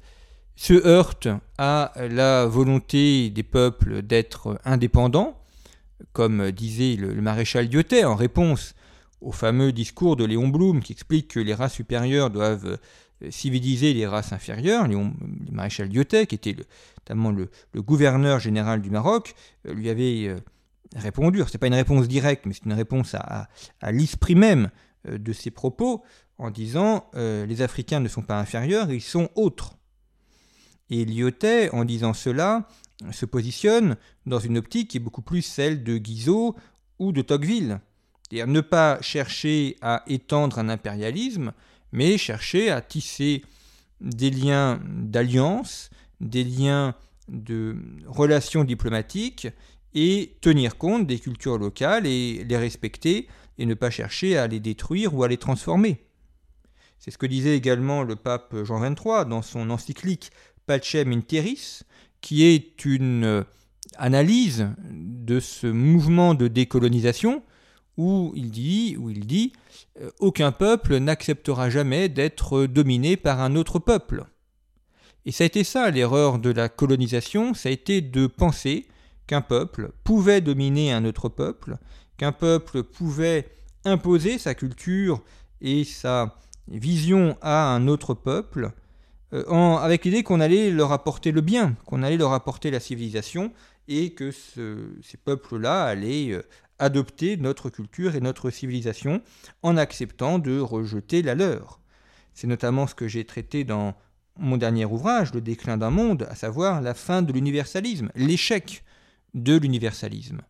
se 0.56 0.74
heurte 0.86 1.28
à 1.58 1.94
la 1.98 2.46
volonté 2.46 3.30
des 3.30 3.44
peuples 3.44 4.02
d'être 4.02 4.60
indépendants, 4.66 5.40
comme 6.12 6.52
disait 6.52 6.96
le, 6.96 7.13
maréchal 7.22 7.70
Diotet 7.70 8.04
en 8.04 8.16
réponse 8.16 8.75
au 9.22 9.32
fameux 9.32 9.72
discours 9.72 10.16
de 10.16 10.25
Léon 10.25 10.50
Blum 10.50 10.82
qui 10.82 10.92
explique 10.92 11.30
que 11.30 11.40
les 11.40 11.54
races 11.54 11.74
supérieures 11.74 12.30
doivent 12.30 12.78
euh, 13.22 13.32
civiliser 13.32 13.94
les 13.94 14.06
races 14.06 14.34
inférieures. 14.34 14.88
Le 14.88 14.98
maréchal 15.52 15.90
Diotet, 15.90 16.28
qui 16.28 16.36
était 16.36 16.56
notamment 17.00 17.32
le, 17.32 17.50
gouverneur 17.82 18.40
général 18.40 18.82
du 18.82 18.90
Maroc, 18.90 19.34
euh, 19.66 19.74
lui 19.74 19.90
avait 19.90 20.28
euh, 20.28 20.40
répondu. 20.96 21.40
Ce 21.48 21.54
n'est 21.54 21.60
pas 21.60 21.68
une 21.68 21.74
réponse 21.74 22.08
directe, 22.08 22.46
mais 22.46 22.54
c'est 22.54 22.66
une 22.66 22.74
réponse 22.74 23.16
à 23.16 23.48
l'esprit 23.92 24.36
même 24.36 24.70
de 25.06 25.34
ses 25.34 25.52
propos 25.52 26.04
en 26.43 26.51
disant 26.51 27.09
les 27.15 27.62
Africains 27.62 28.00
ne 28.01 28.07
sont 28.07 28.21
pas 28.21 28.39
inférieurs, 28.39 28.91
ils 28.91 29.01
sont 29.01 29.29
autres. 29.35 29.75
Et 30.89 31.05
Lyotet, 31.05 31.69
en 31.71 31.85
disant 31.85 32.13
cela, 32.13 32.67
se 33.12 33.25
positionne 33.25 33.95
dans 34.25 34.39
une 34.39 34.57
optique 34.57 34.89
qui 34.89 34.97
est 34.97 35.00
beaucoup 35.00 35.21
plus 35.21 35.41
celle 35.41 35.83
de 35.83 35.97
Guizot 35.97 36.55
ou 37.00 37.12
de 37.12 37.21
Tocqueville. 37.21 37.79
C'est-à-dire 38.21 38.47
ne 38.47 38.62
pas 38.62 39.01
chercher 39.01 39.77
à 39.81 40.03
étendre 40.07 40.59
un 40.59 40.69
impérialisme, 40.69 41.53
mais 41.91 42.17
chercher 42.17 42.69
à 42.69 42.81
tisser 42.81 43.43
des 44.01 44.29
liens 44.29 44.81
d'alliance, 44.85 45.89
des 46.19 46.43
liens 46.43 46.95
de 47.29 47.77
relations 48.05 48.63
diplomatiques 48.63 49.47
et 49.93 50.35
tenir 50.41 50.77
compte 50.77 51.07
des 51.07 51.19
cultures 51.19 51.57
locales 51.57 52.05
et 52.05 52.43
les 52.43 52.57
respecter 52.57 53.27
et 53.57 53.65
ne 53.65 53.75
pas 53.75 53.89
chercher 53.89 54.38
à 54.38 54.47
les 54.47 54.59
détruire 54.59 55.13
ou 55.15 55.23
à 55.23 55.27
les 55.27 55.38
transformer. 55.38 56.03
C'est 57.03 57.12
ce 57.12 57.17
que 57.17 57.25
disait 57.25 57.57
également 57.57 58.03
le 58.03 58.15
pape 58.15 58.55
Jean 58.63 58.79
XXIII 58.79 59.25
dans 59.27 59.41
son 59.41 59.69
encyclique 59.72 60.31
Pacem 60.67 61.12
in 61.12 61.19
Terris, 61.19 61.81
qui 62.22 62.45
est 62.45 62.86
une 62.86 63.25
euh, 63.25 63.43
analyse 63.98 64.69
de 64.89 65.41
ce 65.41 65.67
mouvement 65.67 66.33
de 66.33 66.48
décolonisation 66.48 67.43
où 67.98 68.31
il 68.38 68.51
dit, 68.51 68.95
où 68.98 69.10
il 69.10 69.27
dit 69.27 69.51
euh, 70.00 70.12
aucun 70.22 70.53
peuple 70.53 70.95
n'acceptera 70.95 71.69
jamais 71.69 72.07
d'être 72.07 72.67
dominé 72.67 73.17
par 73.17 73.41
un 73.41 73.57
autre 73.57 73.79
peuple. 73.79 74.24
Et 75.25 75.33
ça 75.33 75.43
a 75.43 75.48
été 75.48 75.65
ça 75.65 75.91
l'erreur 75.91 76.39
de 76.39 76.51
la 76.51 76.69
colonisation, 76.69 77.53
ça 77.53 77.67
a 77.67 77.74
été 77.74 78.00
de 78.00 78.27
penser 78.27 78.88
qu'un 79.27 79.41
peuple 79.41 79.91
pouvait 80.05 80.39
dominer 80.39 80.93
un 80.93 81.03
autre 81.03 81.27
peuple, 81.27 81.75
qu'un 82.15 82.31
peuple 82.31 82.81
pouvait 82.81 83.50
imposer 83.83 84.38
sa 84.38 84.55
culture 84.55 85.22
et 85.60 85.83
sa 85.83 86.39
vision 86.67 87.38
à 87.41 87.74
un 87.74 87.88
autre 87.88 88.13
peuple, 88.13 88.72
euh, 89.34 89.75
avec 89.77 90.05
l'idée 90.05 90.24
qu'on 90.24 90.39
allait 90.39 90.70
leur 90.70 90.91
apporter 90.91 91.32
le 91.32 91.41
bien, 91.41 91.75
qu'on 91.86 92.03
allait 92.03 92.17
leur 92.17 92.34
apporter 92.34 92.72
la 92.72 92.79
civilisation, 92.79 93.51
et 93.88 94.13
que 94.13 94.32
ces 94.32 95.17
peuples-là 95.17 95.84
allaient 95.84 96.32
euh, 96.32 96.41
adopter 96.79 97.38
notre 97.38 97.70
culture 97.70 98.15
et 98.15 98.22
notre 98.22 98.50
civilisation 98.50 99.22
en 99.62 99.77
acceptant 99.77 100.39
de 100.39 100.60
rejeter 100.60 101.22
la 101.22 101.36
leur. 101.36 101.79
C'est 102.34 102.48
notamment 102.48 102.88
ce 102.88 102.96
que 102.96 103.08
j'ai 103.08 103.25
traité 103.25 103.63
dans 103.63 103.96
mon 104.38 104.58
dernier 104.58 104.86
ouvrage, 104.86 105.34
Le 105.34 105.41
déclin 105.41 105.77
d'un 105.77 105.91
monde, 105.91 106.27
à 106.29 106.36
savoir 106.36 106.82
la 106.82 106.93
fin 106.93 107.22
de 107.22 107.32
l'universalisme, 107.32 108.10
l'échec 108.15 108.84
de 109.34 109.55
l'universalisme. 109.58 110.41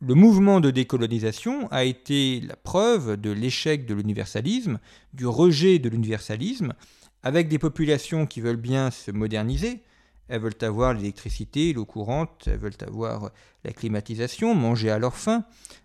Le 0.00 0.14
mouvement 0.14 0.60
de 0.60 0.70
décolonisation 0.70 1.68
a 1.70 1.84
été 1.84 2.40
la 2.40 2.56
preuve 2.56 3.16
de 3.16 3.30
l'échec 3.30 3.86
de 3.86 3.94
l'universalisme, 3.94 4.78
du 5.14 5.26
rejet 5.26 5.78
de 5.78 5.88
l'universalisme, 5.88 6.74
avec 7.22 7.48
des 7.48 7.58
populations 7.58 8.26
qui 8.26 8.40
veulent 8.40 8.56
bien 8.56 8.90
se 8.90 9.10
moderniser, 9.10 9.82
elles 10.28 10.40
veulent 10.40 10.52
avoir 10.60 10.92
l'électricité, 10.92 11.72
l'eau 11.72 11.84
courante, 11.84 12.44
elles 12.46 12.58
veulent 12.58 12.72
avoir 12.86 13.30
la 13.64 13.72
climatisation, 13.72 14.54
manger 14.54 14.90
à 14.90 14.98
leur 14.98 15.16
faim, 15.16 15.44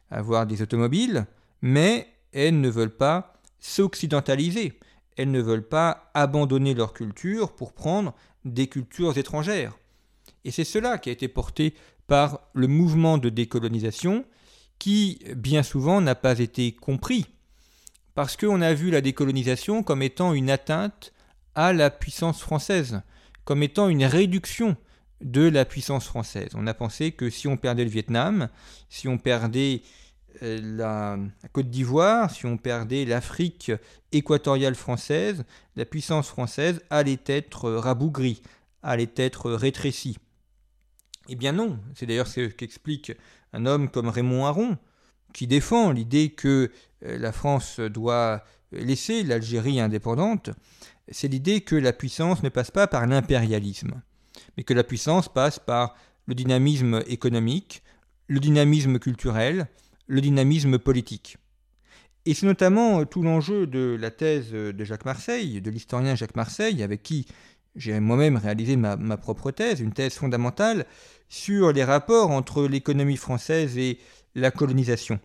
avoir 0.10 0.46
des 0.46 0.62
automobiles, 0.62 1.26
mais 1.62 2.08
elles 2.34 2.60
ne 2.60 2.70
veulent 2.70 2.96
pas 2.96 3.34
s'occidentaliser. 3.60 4.80
Elles 5.18 5.32
ne 5.32 5.42
veulent 5.42 5.68
pas 5.68 6.10
abandonner 6.14 6.74
leur 6.74 6.94
culture 6.94 7.54
pour 7.54 7.74
prendre 7.74 8.14
des 8.44 8.68
cultures 8.68 9.18
étrangères. 9.18 9.78
Et 10.44 10.52
c'est 10.52 10.64
cela 10.64 10.98
qui 10.98 11.10
a 11.10 11.14
été 11.14 11.28
porté 11.28 11.76
par 12.12 12.42
le 12.54 12.68
mouvement 12.68 13.18
de 13.18 13.30
décolonisation 13.30 14.26
qui, 14.80 15.20
bien 15.34 15.64
souvent, 15.64 16.02
n'a 16.02 16.14
pas 16.14 16.40
été 16.40 16.74
compris. 16.74 17.26
Parce 18.16 18.36
qu'on 18.36 18.62
a 18.62 18.74
vu 18.74 18.92
la 18.92 19.00
décolonisation 19.00 19.82
comme 19.82 20.02
étant 20.02 20.34
une 20.34 20.50
atteinte 20.50 21.14
à 21.56 21.72
la 21.72 21.90
puissance 21.90 22.42
française 22.42 23.02
comme 23.46 23.64
étant 23.64 23.88
une 23.88 24.04
réduction 24.04 24.76
de 25.22 25.48
la 25.48 25.64
puissance 25.64 26.06
française. 26.06 26.50
On 26.54 26.68
a 26.68 26.74
pensé 26.74 27.14
que 27.14 27.30
si 27.30 27.48
on 27.48 27.56
perdait 27.56 27.86
le 27.86 27.90
Vietnam, 27.90 28.50
si 28.90 29.08
on 29.08 29.18
perdait 29.18 29.82
euh, 30.44 30.60
la, 30.62 31.18
Côte 31.54 31.70
d'Ivoire, 31.70 32.30
si 32.30 32.46
on 32.46 32.58
perdait 32.58 33.06
l'Afrique 33.06 33.72
équatoriale 34.12 34.76
française, 34.76 35.46
la 35.78 35.86
puissance 35.86 36.28
française 36.28 36.82
allait 36.90 37.24
être 37.26 37.72
rabougrie, 37.72 38.42
allait 38.84 39.14
être 39.16 39.50
rétrécie. 39.50 40.18
Eh 41.30 41.36
bien 41.36 41.52
non, 41.52 41.80
c'est 41.96 42.06
d'ailleurs 42.06 42.28
ce 42.28 42.48
qu'explique 42.48 43.12
un 43.54 43.66
homme 43.66 43.90
comme 43.90 44.10
Raymond 44.10 44.46
Aron, 44.46 44.78
qui 45.34 45.48
défend 45.48 45.92
l'idée 45.92 46.30
que 46.30 46.72
euh, 47.06 47.18
la 47.18 47.32
France 47.32 47.80
doit 47.80 48.44
laisser 48.72 49.24
l'Algérie 49.24 49.80
indépendante 49.80 50.52
c'est 51.12 51.28
l'idée 51.28 51.62
que 51.62 51.76
la 51.76 51.94
puissance 51.94 52.44
ne 52.44 52.50
passe 52.50 52.72
pas 52.72 52.88
par 52.88 53.06
l'impérialisme, 53.06 54.02
mais 54.56 54.64
que 54.64 54.74
la 54.74 54.84
puissance 54.84 55.30
passe 55.30 55.60
par 55.60 55.96
le 56.26 56.36
dynamisme 56.36 57.04
économique, 57.08 57.84
le 58.28 58.40
dynamisme 58.40 59.00
culturel, 59.00 59.68
le 60.08 60.22
dynamisme 60.22 60.80
politique. 60.80 61.38
Et 62.26 62.34
c'est 62.34 62.46
notamment 62.46 63.04
tout 63.06 63.24
l'enjeu 63.24 63.66
de 63.66 63.98
la 64.00 64.12
thèse 64.12 64.52
de 64.52 64.84
Jacques 64.84 65.06
Marseille, 65.06 65.60
de 65.60 65.72
l'historien 65.72 66.16
Jacques 66.16 66.36
Marseille, 66.36 66.84
avec 66.84 67.02
qui 67.02 67.26
j'ai 67.76 68.00
moi-même 68.00 68.38
réalisé 68.38 68.76
ma, 68.76 68.98
ma, 68.98 69.18
propre 69.18 69.52
thèse, 69.52 69.80
une 69.80 69.94
thèse 69.94 70.14
fondamentale 70.14 70.86
sur 71.30 71.72
les 71.72 71.84
rapports 71.84 72.32
entre 72.32 72.68
l'économie 72.68 73.18
française 73.18 73.78
et 73.78 74.00
la 74.36 74.52
colonisation, 74.52 75.20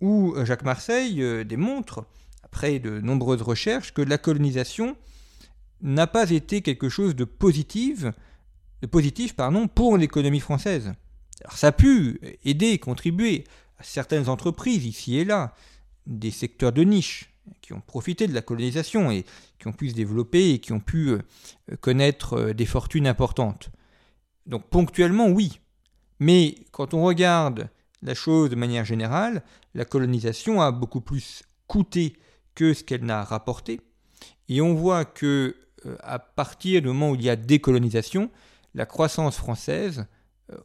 où 0.00 0.34
Jacques 0.44 0.64
Marseille 0.64 1.22
euh, 1.22 1.44
démontre 1.44 2.04
après 2.42 2.78
de 2.78 3.00
nombreuses 3.00 3.42
recherches, 3.42 3.92
que 3.92 4.02
la 4.02 4.18
colonisation 4.18 4.96
n'a 5.80 6.06
pas 6.06 6.30
été 6.30 6.62
quelque 6.62 6.88
chose 6.88 7.14
de 7.14 7.24
positif, 7.24 8.06
de 8.82 8.86
positif 8.86 9.36
pardon, 9.36 9.68
pour 9.68 9.96
l'économie 9.96 10.40
française. 10.40 10.92
Ça 11.54 11.68
a 11.68 11.72
pu 11.72 12.20
aider, 12.44 12.78
contribuer 12.78 13.44
à 13.78 13.84
certaines 13.84 14.28
entreprises 14.28 14.86
ici 14.86 15.18
et 15.18 15.24
là, 15.24 15.54
des 16.06 16.30
secteurs 16.30 16.72
de 16.72 16.82
niche 16.82 17.27
qui 17.60 17.72
ont 17.72 17.80
profité 17.80 18.26
de 18.26 18.34
la 18.34 18.42
colonisation 18.42 19.10
et 19.10 19.24
qui 19.58 19.68
ont 19.68 19.72
pu 19.72 19.90
se 19.90 19.94
développer 19.94 20.52
et 20.52 20.58
qui 20.58 20.72
ont 20.72 20.80
pu 20.80 21.10
euh, 21.10 21.18
connaître 21.80 22.34
euh, 22.34 22.54
des 22.54 22.66
fortunes 22.66 23.06
importantes. 23.06 23.70
Donc 24.46 24.68
ponctuellement, 24.68 25.28
oui. 25.28 25.60
Mais 26.20 26.56
quand 26.72 26.94
on 26.94 27.04
regarde 27.04 27.68
la 28.02 28.14
chose 28.14 28.50
de 28.50 28.56
manière 28.56 28.84
générale, 28.84 29.42
la 29.74 29.84
colonisation 29.84 30.60
a 30.60 30.72
beaucoup 30.72 31.00
plus 31.00 31.42
coûté 31.66 32.16
que 32.54 32.74
ce 32.74 32.84
qu'elle 32.84 33.04
n'a 33.04 33.24
rapporté. 33.24 33.80
Et 34.48 34.60
on 34.60 34.74
voit 34.74 35.04
que 35.04 35.56
euh, 35.86 35.96
à 36.00 36.18
partir 36.18 36.82
du 36.82 36.88
moment 36.88 37.10
où 37.10 37.14
il 37.14 37.22
y 37.22 37.30
a 37.30 37.36
décolonisation, 37.36 38.30
la 38.74 38.86
croissance 38.86 39.36
française 39.36 40.06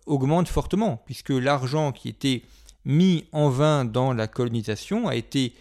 augmente 0.06 0.48
fortement, 0.48 1.04
puisque 1.06 1.32
l'argent 1.32 1.92
qui 1.92 2.08
était 2.08 2.44
mis 2.86 3.26
en 3.32 3.50
vain 3.50 3.86
dans 3.86 4.14
la 4.14 4.28
colonisation 4.28 5.08
a 5.08 5.16
été 5.16 5.54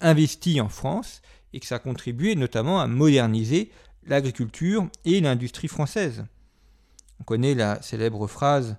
investi 0.00 0.60
en 0.60 0.68
France 0.68 1.22
et 1.52 1.60
que 1.60 1.66
ça 1.66 1.76
a 1.76 1.78
contribué 1.78 2.34
notamment 2.34 2.80
à 2.80 2.86
moderniser 2.86 3.70
l'agriculture 4.06 4.88
et 5.04 5.20
l'industrie 5.20 5.68
française. 5.68 6.24
On 7.20 7.24
connaît 7.24 7.54
la 7.54 7.80
célèbre 7.82 8.26
phrase 8.26 8.76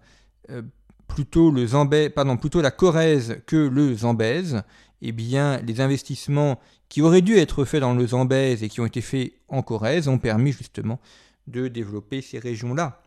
plutôt, 1.07 1.51
le 1.51 2.09
pardon, 2.09 2.37
plutôt 2.37 2.61
la 2.61 2.71
Corrèze 2.71 3.41
que 3.45 3.55
le 3.55 3.95
Zambèze 3.95 4.63
eh 5.01 5.11
bien, 5.11 5.57
les 5.61 5.81
investissements 5.81 6.59
qui 6.89 7.01
auraient 7.01 7.21
dû 7.21 7.37
être 7.37 7.65
faits 7.65 7.81
dans 7.81 7.93
le 7.93 8.07
Zambèze 8.07 8.63
et 8.63 8.69
qui 8.69 8.81
ont 8.81 8.85
été 8.85 9.01
faits 9.01 9.33
en 9.47 9.61
Corrèze 9.61 10.07
ont 10.07 10.17
permis 10.17 10.51
justement 10.51 10.99
de 11.47 11.67
développer 11.67 12.21
ces 12.21 12.39
régions-là. 12.39 13.01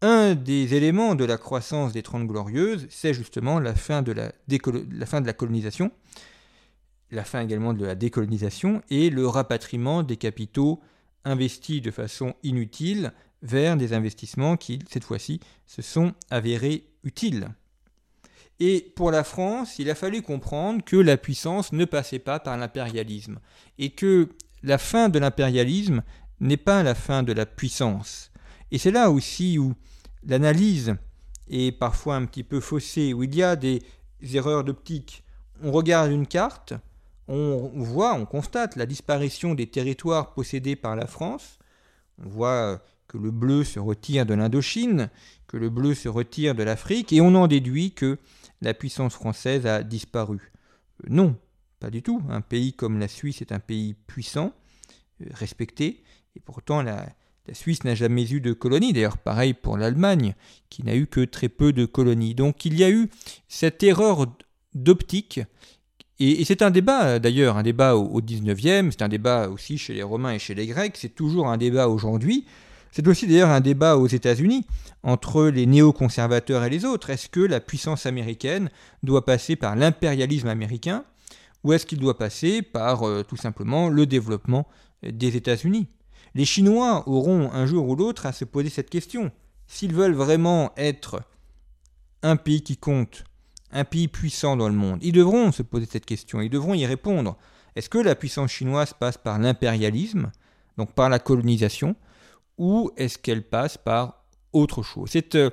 Un 0.00 0.34
des 0.34 0.74
éléments 0.74 1.14
de 1.14 1.24
la 1.24 1.38
croissance 1.38 1.92
des 1.92 2.02
Trente 2.02 2.26
Glorieuses, 2.26 2.86
c'est 2.90 3.14
justement 3.14 3.60
la 3.60 3.74
fin, 3.74 4.02
de 4.02 4.12
la 4.12 5.06
fin 5.06 5.20
de 5.20 5.26
la 5.26 5.32
colonisation, 5.32 5.92
la 7.12 7.24
fin 7.24 7.42
également 7.42 7.74
de 7.74 7.84
la 7.84 7.94
décolonisation 7.94 8.82
et 8.90 9.10
le 9.10 9.26
rapatriement 9.26 10.02
des 10.02 10.16
capitaux 10.16 10.80
investis 11.24 11.82
de 11.82 11.90
façon 11.90 12.34
inutile 12.42 13.12
vers 13.42 13.76
des 13.76 13.92
investissements 13.92 14.56
qui, 14.56 14.78
cette 14.90 15.04
fois-ci, 15.04 15.40
se 15.66 15.82
sont 15.82 16.14
avérés 16.30 16.88
utiles. 17.04 17.48
Et 18.60 18.92
pour 18.96 19.10
la 19.10 19.24
France, 19.24 19.78
il 19.78 19.90
a 19.90 19.94
fallu 19.94 20.22
comprendre 20.22 20.82
que 20.84 20.96
la 20.96 21.16
puissance 21.16 21.72
ne 21.72 21.84
passait 21.84 22.18
pas 22.18 22.40
par 22.40 22.56
l'impérialisme 22.56 23.38
et 23.78 23.90
que 23.90 24.30
la 24.62 24.78
fin 24.78 25.08
de 25.08 25.18
l'impérialisme 25.18 26.02
n'est 26.40 26.56
pas 26.56 26.82
la 26.82 26.94
fin 26.94 27.22
de 27.22 27.32
la 27.32 27.44
puissance. 27.44 28.30
Et 28.70 28.78
c'est 28.78 28.90
là 28.90 29.10
aussi 29.10 29.58
où 29.58 29.74
l'analyse 30.24 30.94
est 31.48 31.76
parfois 31.76 32.16
un 32.16 32.24
petit 32.24 32.44
peu 32.44 32.60
faussée, 32.60 33.12
où 33.12 33.22
il 33.22 33.34
y 33.34 33.42
a 33.42 33.56
des 33.56 33.82
erreurs 34.32 34.64
d'optique. 34.64 35.24
On 35.62 35.72
regarde 35.72 36.10
une 36.10 36.26
carte, 36.26 36.74
on 37.28 37.82
voit, 37.82 38.14
on 38.14 38.26
constate 38.26 38.76
la 38.76 38.86
disparition 38.86 39.54
des 39.54 39.66
territoires 39.66 40.34
possédés 40.34 40.76
par 40.76 40.96
la 40.96 41.06
France. 41.06 41.58
On 42.18 42.28
voit 42.28 42.82
que 43.12 43.18
le 43.18 43.30
bleu 43.30 43.62
se 43.62 43.78
retire 43.78 44.26
de 44.26 44.34
l'Indochine, 44.34 45.10
que 45.46 45.58
le 45.58 45.68
bleu 45.68 45.94
se 45.94 46.08
retire 46.08 46.54
de 46.54 46.62
l'Afrique, 46.62 47.12
et 47.12 47.20
on 47.20 47.34
en 47.34 47.46
déduit 47.46 47.92
que 47.92 48.18
la 48.62 48.72
puissance 48.72 49.14
française 49.14 49.66
a 49.66 49.82
disparu. 49.82 50.52
Euh, 51.04 51.08
non, 51.10 51.36
pas 51.78 51.90
du 51.90 52.02
tout. 52.02 52.22
Un 52.30 52.40
pays 52.40 52.72
comme 52.72 52.98
la 52.98 53.08
Suisse 53.08 53.42
est 53.42 53.52
un 53.52 53.58
pays 53.58 53.94
puissant, 53.94 54.54
euh, 55.20 55.26
respecté, 55.32 56.02
et 56.36 56.40
pourtant 56.40 56.80
la, 56.82 57.06
Suisse 57.52 57.84
n'a 57.84 57.94
jamais 57.94 58.30
eu 58.30 58.40
de 58.40 58.52
colonies. 58.52 58.92
D'ailleurs, 58.92 59.18
pareil 59.18 59.52
pour 59.52 59.76
l'Allemagne, 59.76 60.34
qui 60.70 60.84
n'a 60.84 60.96
eu 60.96 61.06
que 61.06 61.24
très 61.24 61.48
peu 61.48 61.72
de 61.72 61.84
colonies. 61.84 62.34
Donc 62.34 62.64
il 62.64 62.78
y 62.78 62.84
a 62.84 62.90
eu 62.90 63.10
cette 63.48 63.82
erreur 63.82 64.26
d'optique. 64.74 65.40
Et, 66.24 66.44
c'est 66.44 66.62
un 66.62 66.70
débat, 66.70 67.18
d'ailleurs, 67.18 67.56
un 67.56 67.64
débat 67.64 67.96
au, 67.96 68.04
au 68.04 68.20
19e, 68.20 68.92
c'est 68.92 69.02
un 69.02 69.08
débat 69.08 69.48
aussi 69.48 69.76
chez 69.76 69.92
les 69.92 70.04
Romains 70.04 70.34
et 70.34 70.38
chez 70.38 70.54
les 70.54 70.68
Grecs, 70.68 70.96
c'est 70.96 71.14
toujours 71.14 71.48
un 71.48 71.56
débat 71.56 71.88
aujourd'hui. 71.88 72.46
C'est 72.92 73.08
aussi 73.08 73.26
d'ailleurs 73.26 73.48
un 73.48 73.60
débat 73.60 73.96
aux 73.96 74.06
États-Unis 74.06 74.66
entre 75.02 75.46
les 75.46 75.66
néoconservateurs 75.66 76.62
et 76.62 76.70
les 76.70 76.84
autres. 76.84 77.10
Est-ce 77.10 77.28
que 77.28 77.40
la 77.40 77.58
puissance 77.58 78.06
américaine 78.06 78.70
doit 79.02 79.24
passer 79.24 79.56
par 79.56 79.74
l'impérialisme 79.74 80.48
américain 80.48 81.04
ou 81.64 81.72
est-ce 81.72 81.86
qu'il 81.86 81.98
doit 81.98 82.18
passer 82.18 82.62
par 82.62 83.02
euh, 83.02 83.24
tout 83.24 83.36
simplement 83.36 83.88
le 83.88 84.06
développement 84.06 84.68
des 85.02 85.36
États-Unis? 85.36 85.88
Les 86.34 86.44
Chinois 86.44 87.02
auront 87.08 87.50
un 87.52 87.66
jour 87.66 87.88
ou 87.88 87.96
l'autre 87.96 88.26
à 88.26 88.32
se 88.32 88.44
poser 88.44 88.68
cette 88.68 88.90
question. 88.90 89.32
S'ils 89.66 89.94
veulent 89.94 90.14
vraiment 90.14 90.72
être 90.76 91.22
un 92.22 92.36
pays 92.36 92.62
qui 92.62 92.76
compte, 92.76 93.24
un 93.72 93.84
pays 93.84 94.08
puissant 94.08 94.56
dans 94.56 94.68
le 94.68 94.74
monde 94.74 94.98
Ils 95.02 95.12
devront 95.12 95.52
se 95.52 95.62
poser 95.62 95.86
cette 95.90 96.06
question, 96.06 96.40
ils 96.40 96.50
devront 96.50 96.74
y 96.74 96.86
répondre. 96.86 97.36
Est-ce 97.74 97.88
que 97.88 97.98
la 97.98 98.14
puissance 98.14 98.50
chinoise 98.50 98.92
passe 98.92 99.18
par 99.18 99.38
l'impérialisme, 99.38 100.30
donc 100.76 100.92
par 100.92 101.08
la 101.08 101.18
colonisation, 101.18 101.96
ou 102.58 102.90
est-ce 102.96 103.18
qu'elle 103.18 103.42
passe 103.42 103.78
par 103.78 104.24
autre 104.52 104.82
chose? 104.82 105.10
C'est 105.10 105.34
euh, 105.34 105.50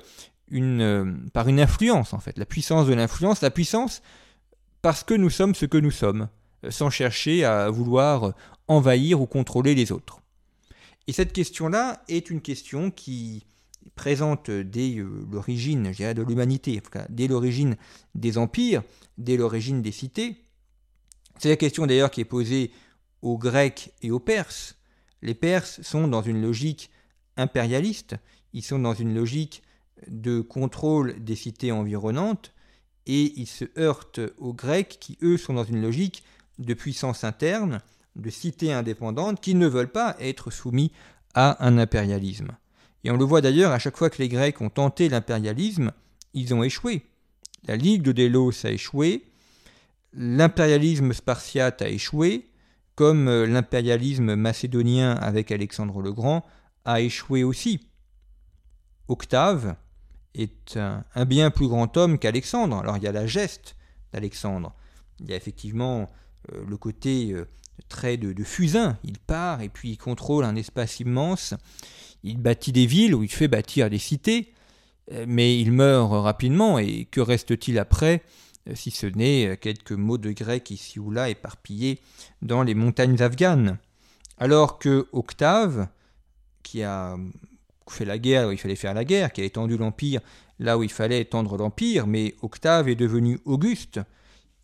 une, 0.50 0.82
euh, 0.82 1.14
par 1.32 1.48
une 1.48 1.60
influence 1.60 2.12
en 2.12 2.20
fait, 2.20 2.36
la 2.38 2.46
puissance 2.46 2.86
de 2.86 2.94
l'influence, 2.94 3.40
la 3.40 3.50
puissance 3.50 4.02
parce 4.82 5.04
que 5.04 5.14
nous 5.14 5.30
sommes 5.30 5.54
ce 5.54 5.66
que 5.66 5.78
nous 5.78 5.90
sommes, 5.90 6.28
euh, 6.64 6.70
sans 6.70 6.90
chercher 6.90 7.44
à 7.44 7.70
vouloir 7.70 8.34
envahir 8.68 9.20
ou 9.20 9.26
contrôler 9.26 9.74
les 9.74 9.92
autres. 9.92 10.20
Et 11.06 11.12
cette 11.12 11.32
question-là 11.32 12.02
est 12.08 12.30
une 12.30 12.40
question 12.40 12.90
qui 12.90 13.46
présente 13.94 14.50
dès 14.50 14.96
l'origine 15.30 15.92
de 15.92 16.22
l'humanité, 16.22 16.82
dès 17.08 17.26
l'origine 17.26 17.76
des 18.14 18.38
empires, 18.38 18.82
dès 19.18 19.36
l'origine 19.36 19.82
des 19.82 19.92
cités. 19.92 20.44
C'est 21.38 21.48
la 21.48 21.56
question 21.56 21.86
d'ailleurs 21.86 22.10
qui 22.10 22.20
est 22.20 22.26
posée 22.26 22.70
aux 23.22 23.38
Grecs 23.38 23.92
et 24.02 24.10
aux 24.10 24.20
Perses. 24.20 24.76
Les 25.22 25.34
Perses 25.34 25.82
sont 25.82 26.08
dans 26.08 26.22
une 26.22 26.42
logique 26.42 26.90
impérialiste, 27.36 28.16
ils 28.52 28.64
sont 28.64 28.78
dans 28.78 28.94
une 28.94 29.14
logique 29.14 29.62
de 30.08 30.40
contrôle 30.40 31.22
des 31.22 31.36
cités 31.36 31.72
environnantes, 31.72 32.52
et 33.06 33.32
ils 33.36 33.46
se 33.46 33.64
heurtent 33.78 34.20
aux 34.38 34.52
Grecs 34.52 34.98
qui, 35.00 35.18
eux, 35.22 35.36
sont 35.36 35.54
dans 35.54 35.64
une 35.64 35.82
logique 35.82 36.22
de 36.58 36.74
puissance 36.74 37.24
interne, 37.24 37.80
de 38.16 38.30
cités 38.30 38.72
indépendantes, 38.72 39.40
qui 39.40 39.54
ne 39.54 39.66
veulent 39.66 39.92
pas 39.92 40.16
être 40.20 40.50
soumis 40.50 40.92
à 41.34 41.64
un 41.66 41.78
impérialisme. 41.78 42.56
Et 43.04 43.10
on 43.10 43.16
le 43.16 43.24
voit 43.24 43.40
d'ailleurs, 43.40 43.72
à 43.72 43.78
chaque 43.78 43.96
fois 43.96 44.10
que 44.10 44.18
les 44.18 44.28
Grecs 44.28 44.60
ont 44.60 44.70
tenté 44.70 45.08
l'impérialisme, 45.08 45.92
ils 46.34 46.54
ont 46.54 46.62
échoué. 46.62 47.02
La 47.66 47.76
Ligue 47.76 48.02
de 48.02 48.12
Délos 48.12 48.64
a 48.64 48.70
échoué, 48.70 49.24
l'impérialisme 50.12 51.12
spartiate 51.12 51.82
a 51.82 51.88
échoué, 51.88 52.50
comme 52.94 53.28
euh, 53.28 53.46
l'impérialisme 53.46 54.34
macédonien 54.34 55.12
avec 55.12 55.52
Alexandre 55.52 56.02
le 56.02 56.12
Grand 56.12 56.44
a 56.84 57.00
échoué 57.00 57.44
aussi. 57.44 57.80
Octave 59.08 59.76
est 60.34 60.76
un, 60.76 61.04
bien 61.26 61.50
plus 61.50 61.68
grand 61.68 61.96
homme 61.96 62.18
qu'Alexandre. 62.18 62.76
Alors 62.76 62.96
il 62.96 63.02
y 63.02 63.08
a 63.08 63.12
la 63.12 63.26
geste 63.26 63.76
d'Alexandre, 64.12 64.74
il 65.18 65.30
y 65.30 65.32
a 65.32 65.36
effectivement 65.36 66.10
euh, 66.52 66.64
le 66.66 66.76
côté 66.76 67.32
euh, 67.32 67.46
de, 68.16 68.32
de, 68.32 68.44
fusain, 68.44 68.98
il 69.04 69.18
part 69.18 69.62
et 69.62 69.68
puis 69.68 69.90
il 69.90 69.96
contrôle 69.96 70.44
un 70.44 70.56
espace 70.56 71.00
immense, 71.00 71.54
il 72.22 72.38
bâtit 72.38 72.72
des 72.72 72.86
villes 72.86 73.14
où 73.14 73.22
il 73.22 73.30
fait 73.30 73.48
bâtir 73.48 73.90
des 73.90 73.98
cités, 73.98 74.52
mais 75.26 75.58
il 75.58 75.72
meurt 75.72 76.12
rapidement 76.12 76.78
et 76.78 77.06
que 77.10 77.20
reste-t-il 77.20 77.78
après 77.78 78.22
euh, 78.68 78.74
si 78.74 78.90
ce 78.90 79.06
n'est 79.06 79.46
euh, 79.46 79.56
quelques 79.56 79.92
mots 79.92 80.18
de 80.18 80.32
grec 80.32 80.70
ici 80.70 80.98
ou 80.98 81.10
là 81.10 81.30
éparpillés 81.30 81.98
dans 82.42 82.62
les 82.62 82.74
montagnes 82.74 83.20
afghanes? 83.20 83.78
Alors 84.38 84.78
que 84.78 85.08
Octave, 85.12 85.88
qui 86.62 86.82
a 86.82 87.16
fait 87.88 88.04
la 88.04 88.18
guerre 88.18 88.48
où 88.48 88.52
il 88.52 88.58
fallait 88.58 88.76
faire 88.76 88.94
la 88.94 89.04
guerre, 89.04 89.32
qui 89.32 89.40
a 89.40 89.44
étendu 89.44 89.76
l'Empire 89.76 90.20
là 90.58 90.78
où 90.78 90.82
il 90.82 90.92
fallait 90.92 91.20
étendre 91.20 91.56
l'Empire, 91.56 92.06
mais 92.06 92.34
Octave 92.42 92.88
est 92.88 92.94
devenu 92.94 93.40
Auguste, 93.44 94.00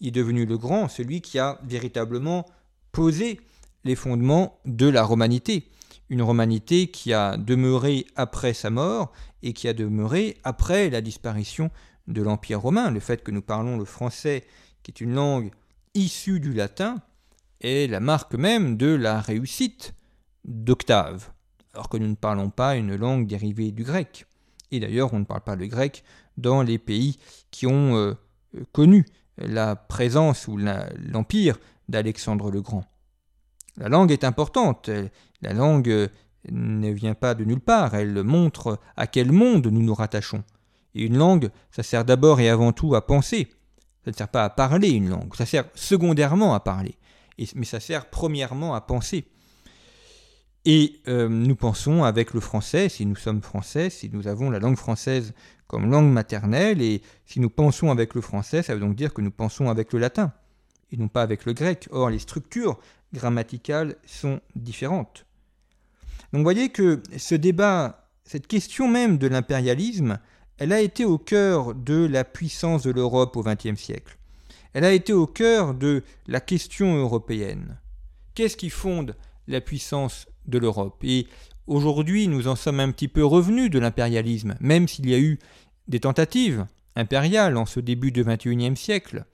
il 0.01 0.09
est 0.09 0.11
devenu 0.12 0.45
le 0.45 0.59
grand, 0.59 0.88
celui 0.88 1.23
qui 1.23 1.38
a 1.38 1.59
véritablement 1.64 2.47
posé 2.92 3.40
les 3.85 3.97
fondements 3.97 4.59
de 4.66 4.88
la 4.88 5.03
romanité. 5.03 5.69
Une 6.09 6.23
romanité 6.23 6.88
qui 6.88 7.12
a 7.12 7.37
demeuré 7.37 8.07
après 8.14 8.55
sa 8.55 8.71
mort 8.71 9.12
et 9.42 9.53
qui 9.53 9.69
a 9.69 9.73
demeuré 9.73 10.38
après 10.45 10.88
la 10.90 11.01
disparition 11.01 11.71
de 12.07 12.23
l'Empire 12.23 12.61
romain, 12.61 12.90
le 12.90 13.01
fait 13.01 13.23
que 13.23 13.31
nous 13.31 13.42
parlons 13.42 13.77
le 13.77 13.85
français, 13.85 14.45
qui 14.83 14.92
est 14.92 15.01
une 15.01 15.14
langue 15.14 15.51
issue 15.95 16.38
du 16.38 16.53
latin, 16.53 17.03
est 17.61 17.90
la 17.90 18.01
marque 18.01 18.35
même 18.35 18.77
de 18.77 18.95
la 18.95 19.21
réussite 19.21 19.95
d'Octave, 20.45 21.31
alors 21.75 21.88
que 21.88 21.97
nous 21.97 22.09
ne 22.09 22.14
parlons 22.14 22.51
pas 22.51 22.77
une 22.77 22.95
langue 22.95 23.27
dérivée 23.27 23.73
du 23.73 23.83
grec. 23.83 24.27
Et 24.71 24.81
d'ailleurs, 24.81 25.12
on 25.12 25.21
ne 25.21 25.25
parle 25.25 25.42
pas 25.42 25.57
le 25.57 25.66
grec 25.66 26.05
dans 26.37 26.62
les 26.62 26.79
pays 26.79 27.19
qui 27.51 27.66
ont 27.66 27.97
euh, 27.97 28.14
connu 28.73 29.05
la 29.38 29.77
présence 29.77 30.49
ou 30.49 30.57
l'empire 30.57 31.59
d'Alexandre 31.88 32.51
le 32.51 32.62
Grand. 32.62 32.85
La 33.79 33.89
langue 33.89 34.11
est 34.11 34.25
importante, 34.25 34.91
la 35.43 35.53
langue 35.53 36.11
ne 36.51 36.91
vient 36.91 37.15
pas 37.15 37.35
de 37.35 37.45
nulle 37.45 37.61
part, 37.61 37.95
elle 37.95 38.23
montre 38.23 38.79
à 38.97 39.07
quel 39.07 39.33
monde 39.33 39.67
nous 39.67 39.83
nous 39.83 39.95
rattachons. 39.95 40.45
Et 40.95 41.05
une 41.05 41.19
langue, 41.19 41.51
ça 41.71 41.83
sert 41.83 42.05
d'abord 42.05 42.41
et 42.41 42.49
avant 42.49 42.73
tout 42.73 42.95
à 42.95 43.07
penser. 43.07 43.49
Ça 44.05 44.11
ne 44.12 44.17
sert 44.17 44.29
pas 44.29 44.45
à 44.45 44.51
parler 44.51 44.91
une 44.91 45.09
langue, 45.09 45.35
ça 45.35 45.47
sert 45.47 45.65
secondairement 45.75 46.55
à 46.55 46.61
parler. 46.61 46.97
mais 47.55 47.67
ça 47.67 47.81
sert 47.81 48.09
premièrement 48.09 48.75
à 48.75 48.81
penser. 48.81 49.27
Et 50.65 51.01
euh, 51.07 51.29
nous 51.29 51.55
pensons 51.55 52.03
avec 52.03 52.35
le 52.35 52.41
français, 52.41 52.89
si 52.89 53.07
nous 53.07 53.15
sommes 53.15 53.41
français, 53.41 53.89
si 53.89 54.11
nous 54.11 54.27
avons 54.27 54.51
la 54.51 54.59
langue 54.59 54.77
française 54.77 55.33
comme 55.69 55.91
langue 55.91 56.11
maternelle, 56.11 56.83
et 56.83 57.03
si 57.25 57.39
nous 57.41 57.51
pensons 57.51 57.91
avec 57.91 58.15
le 58.15 58.21
français, 58.21 58.62
ça 58.62 58.75
veut 58.75 58.81
donc 58.81 58.97
dire 58.97 59.15
que 59.15 59.21
nous 59.21 59.31
pensons 59.31 59.69
avec 59.69 59.93
le 59.93 60.01
latin, 60.01 60.33
et 60.91 60.97
non 60.97 61.09
pas 61.09 61.23
avec 61.23 61.45
le 61.45 61.53
grec. 61.53 61.89
Or, 61.93 62.11
les 62.11 62.19
structures 62.19 62.79
grammaticales 63.12 63.97
sont 64.07 64.40
différentes. 64.55 65.27
Donc 66.33 66.40
vous 66.40 66.45
voyez 66.45 66.71
que 66.71 67.03
ce 67.16 67.35
débat, 67.35 68.09
cette 68.25 68.47
question 68.47 68.88
même 68.88 69.19
de 69.19 69.27
l'impérialisme, 69.27 70.19
elle 70.59 70.73
a 70.73 70.81
été 70.81 71.05
au 71.05 71.19
cœur 71.19 71.75
de 71.75 72.07
la 72.07 72.25
puissance 72.25 72.83
de 72.83 72.90
l'Europe 72.90 73.37
au 73.37 73.42
XXe 73.42 73.81
siècle. 73.81 74.19
Elle 74.73 74.85
a 74.85 74.92
été 74.92 75.12
au 75.12 75.27
cœur 75.27 75.75
de 75.75 76.03
la 76.27 76.40
question 76.40 76.97
européenne. 76.97 77.79
Qu'est-ce 78.35 78.57
qui 78.57 78.71
fonde 78.71 79.16
la 79.47 79.61
puissance 79.61 80.27
de 80.47 80.59
l'Europe? 80.59 80.99
Et 81.03 81.27
aujourd'hui, 81.66 82.29
nous 82.29 82.49
en 82.49 82.57
sommes 82.57 82.81
un 82.81 82.90
petit 82.90 83.09
peu 83.09 83.25
revenus 83.25 83.71
de 83.71 83.79
l'impérialisme, 83.79 84.57
même 84.61 84.88
s'il 84.88 85.09
y 85.09 85.14
a 85.14 85.19
eu 85.19 85.38
des 85.88 86.01
tentatives 86.01 86.66
impériales 86.97 87.57
en 87.57 87.66
ce 87.66 87.81
début 87.81 88.12
du 88.12 88.25
XXIe 88.25 88.77
siècle. 88.77 89.25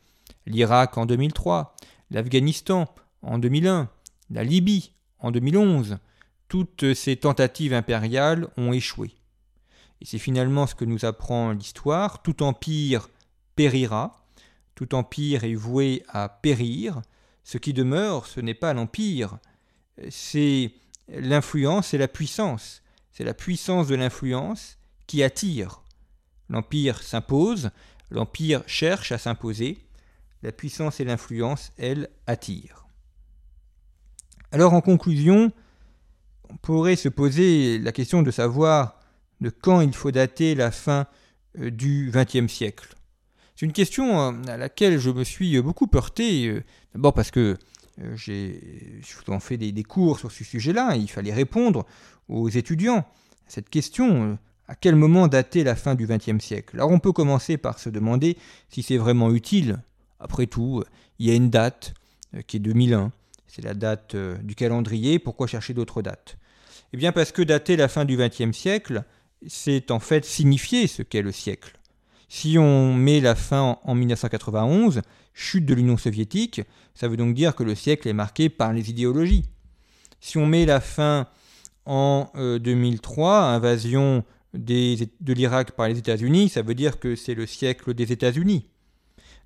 L'Irak 0.46 0.98
en 0.98 1.06
2003, 1.06 1.76
l'Afghanistan 2.10 2.92
en 3.22 3.38
2001, 3.38 3.88
la 4.30 4.44
Libye 4.44 4.92
en 5.18 5.30
2011. 5.30 5.98
Toutes 6.48 6.92
ces 6.94 7.16
tentatives 7.16 7.72
impériales 7.72 8.48
ont 8.56 8.72
échoué. 8.72 9.14
Et 10.00 10.04
c'est 10.04 10.18
finalement 10.18 10.66
ce 10.66 10.74
que 10.74 10.84
nous 10.84 11.04
apprend 11.04 11.52
l'histoire. 11.52 12.22
Tout 12.22 12.42
empire 12.42 13.08
périra, 13.56 14.26
tout 14.74 14.94
empire 14.94 15.44
est 15.44 15.54
voué 15.54 16.02
à 16.08 16.28
périr. 16.28 17.02
Ce 17.44 17.58
qui 17.58 17.72
demeure, 17.72 18.26
ce 18.26 18.40
n'est 18.40 18.54
pas 18.54 18.74
l'empire, 18.74 19.38
c'est 20.10 20.72
l'influence 21.08 21.94
et 21.94 21.98
la 21.98 22.08
puissance. 22.08 22.82
C'est 23.12 23.24
la 23.24 23.34
puissance 23.34 23.88
de 23.88 23.94
l'influence 23.94 24.78
qui 25.06 25.22
attire. 25.22 25.82
L'empire 26.48 27.02
s'impose, 27.02 27.70
l'empire 28.10 28.62
cherche 28.66 29.12
à 29.12 29.18
s'imposer, 29.18 29.78
la 30.42 30.52
puissance 30.52 31.00
et 31.00 31.04
l'influence, 31.04 31.72
elles, 31.78 32.08
attirent. 32.26 32.86
Alors 34.54 34.74
en 34.74 34.82
conclusion, 34.82 35.50
on 36.50 36.56
pourrait 36.58 36.96
se 36.96 37.08
poser 37.08 37.78
la 37.78 37.90
question 37.90 38.20
de 38.20 38.30
savoir 38.30 39.00
de 39.40 39.48
quand 39.48 39.80
il 39.80 39.94
faut 39.94 40.10
dater 40.10 40.54
la 40.54 40.70
fin 40.70 41.06
euh, 41.58 41.70
du 41.70 42.12
XXe 42.12 42.52
siècle. 42.52 42.94
C'est 43.56 43.64
une 43.64 43.72
question 43.72 44.20
euh, 44.20 44.32
à 44.48 44.58
laquelle 44.58 44.98
je 44.98 45.08
me 45.08 45.24
suis 45.24 45.58
beaucoup 45.62 45.88
heurté, 45.94 46.48
euh, 46.48 46.62
d'abord 46.94 47.14
parce 47.14 47.30
que 47.30 47.56
j'ai 48.14 49.00
souvent 49.02 49.38
fait 49.38 49.56
des, 49.58 49.82
cours 49.82 50.18
sur 50.18 50.32
ce 50.32 50.44
sujet-là, 50.44 50.96
il 50.96 51.10
fallait 51.10 51.32
répondre 51.32 51.86
aux 52.28 52.48
étudiants 52.48 52.98
à 52.98 53.04
cette 53.48 53.68
question, 53.68 54.38
à 54.66 54.74
quel 54.74 54.96
moment 54.96 55.28
dater 55.28 55.62
la 55.62 55.76
fin 55.76 55.94
du 55.94 56.06
XXe 56.06 56.42
siècle? 56.42 56.76
Alors 56.76 56.90
on 56.90 56.98
peut 56.98 57.12
commencer 57.12 57.58
par 57.58 57.78
se 57.78 57.90
demander 57.90 58.38
si 58.70 58.82
c'est 58.82 58.96
vraiment 58.96 59.30
utile. 59.30 59.82
Après 60.20 60.46
tout, 60.46 60.82
il 61.18 61.26
y 61.26 61.30
a 61.30 61.34
une 61.34 61.50
date 61.50 61.92
qui 62.46 62.56
est 62.56 62.60
2001, 62.60 63.12
c'est 63.54 63.62
la 63.62 63.74
date 63.74 64.16
du 64.16 64.54
calendrier, 64.54 65.18
pourquoi 65.18 65.46
chercher 65.46 65.74
d'autres 65.74 66.00
dates? 66.00 66.38
Eh 66.94 66.96
bien 66.96 67.12
parce 67.12 67.32
que 67.32 67.42
dater 67.42 67.76
la 67.76 67.88
fin 67.88 68.06
du 68.06 68.16
XXe 68.16 68.56
siècle, 68.56 69.04
c'est 69.46 69.90
en 69.90 70.00
fait 70.00 70.24
signifier 70.24 70.86
ce 70.86 71.02
qu'est 71.02 71.20
le 71.20 71.32
siècle. 71.32 71.78
Si 72.28 72.56
on 72.58 72.94
met 72.94 73.20
la 73.20 73.34
fin 73.34 73.78
en 73.84 73.94
1991, 73.94 75.02
chute 75.34 75.66
de 75.66 75.74
l'Union 75.74 75.98
soviétique, 75.98 76.62
ça 76.94 77.08
veut 77.08 77.18
donc 77.18 77.34
dire 77.34 77.54
que 77.54 77.62
le 77.62 77.74
siècle 77.74 78.08
est 78.08 78.14
marqué 78.14 78.48
par 78.48 78.72
les 78.72 78.88
idéologies. 78.88 79.44
Si 80.18 80.38
on 80.38 80.46
met 80.46 80.64
la 80.64 80.80
fin 80.80 81.28
en 81.84 82.30
2003, 82.34 83.30
euh, 83.30 83.56
invasion 83.56 84.24
de 84.54 85.32
l'Irak 85.32 85.72
par 85.72 85.88
les 85.88 85.98
États-Unis, 85.98 86.48
ça 86.48 86.62
veut 86.62 86.74
dire 86.74 86.98
que 86.98 87.16
c'est 87.16 87.34
le 87.34 87.46
siècle 87.46 87.92
des 87.92 88.12
États-Unis. 88.12 88.66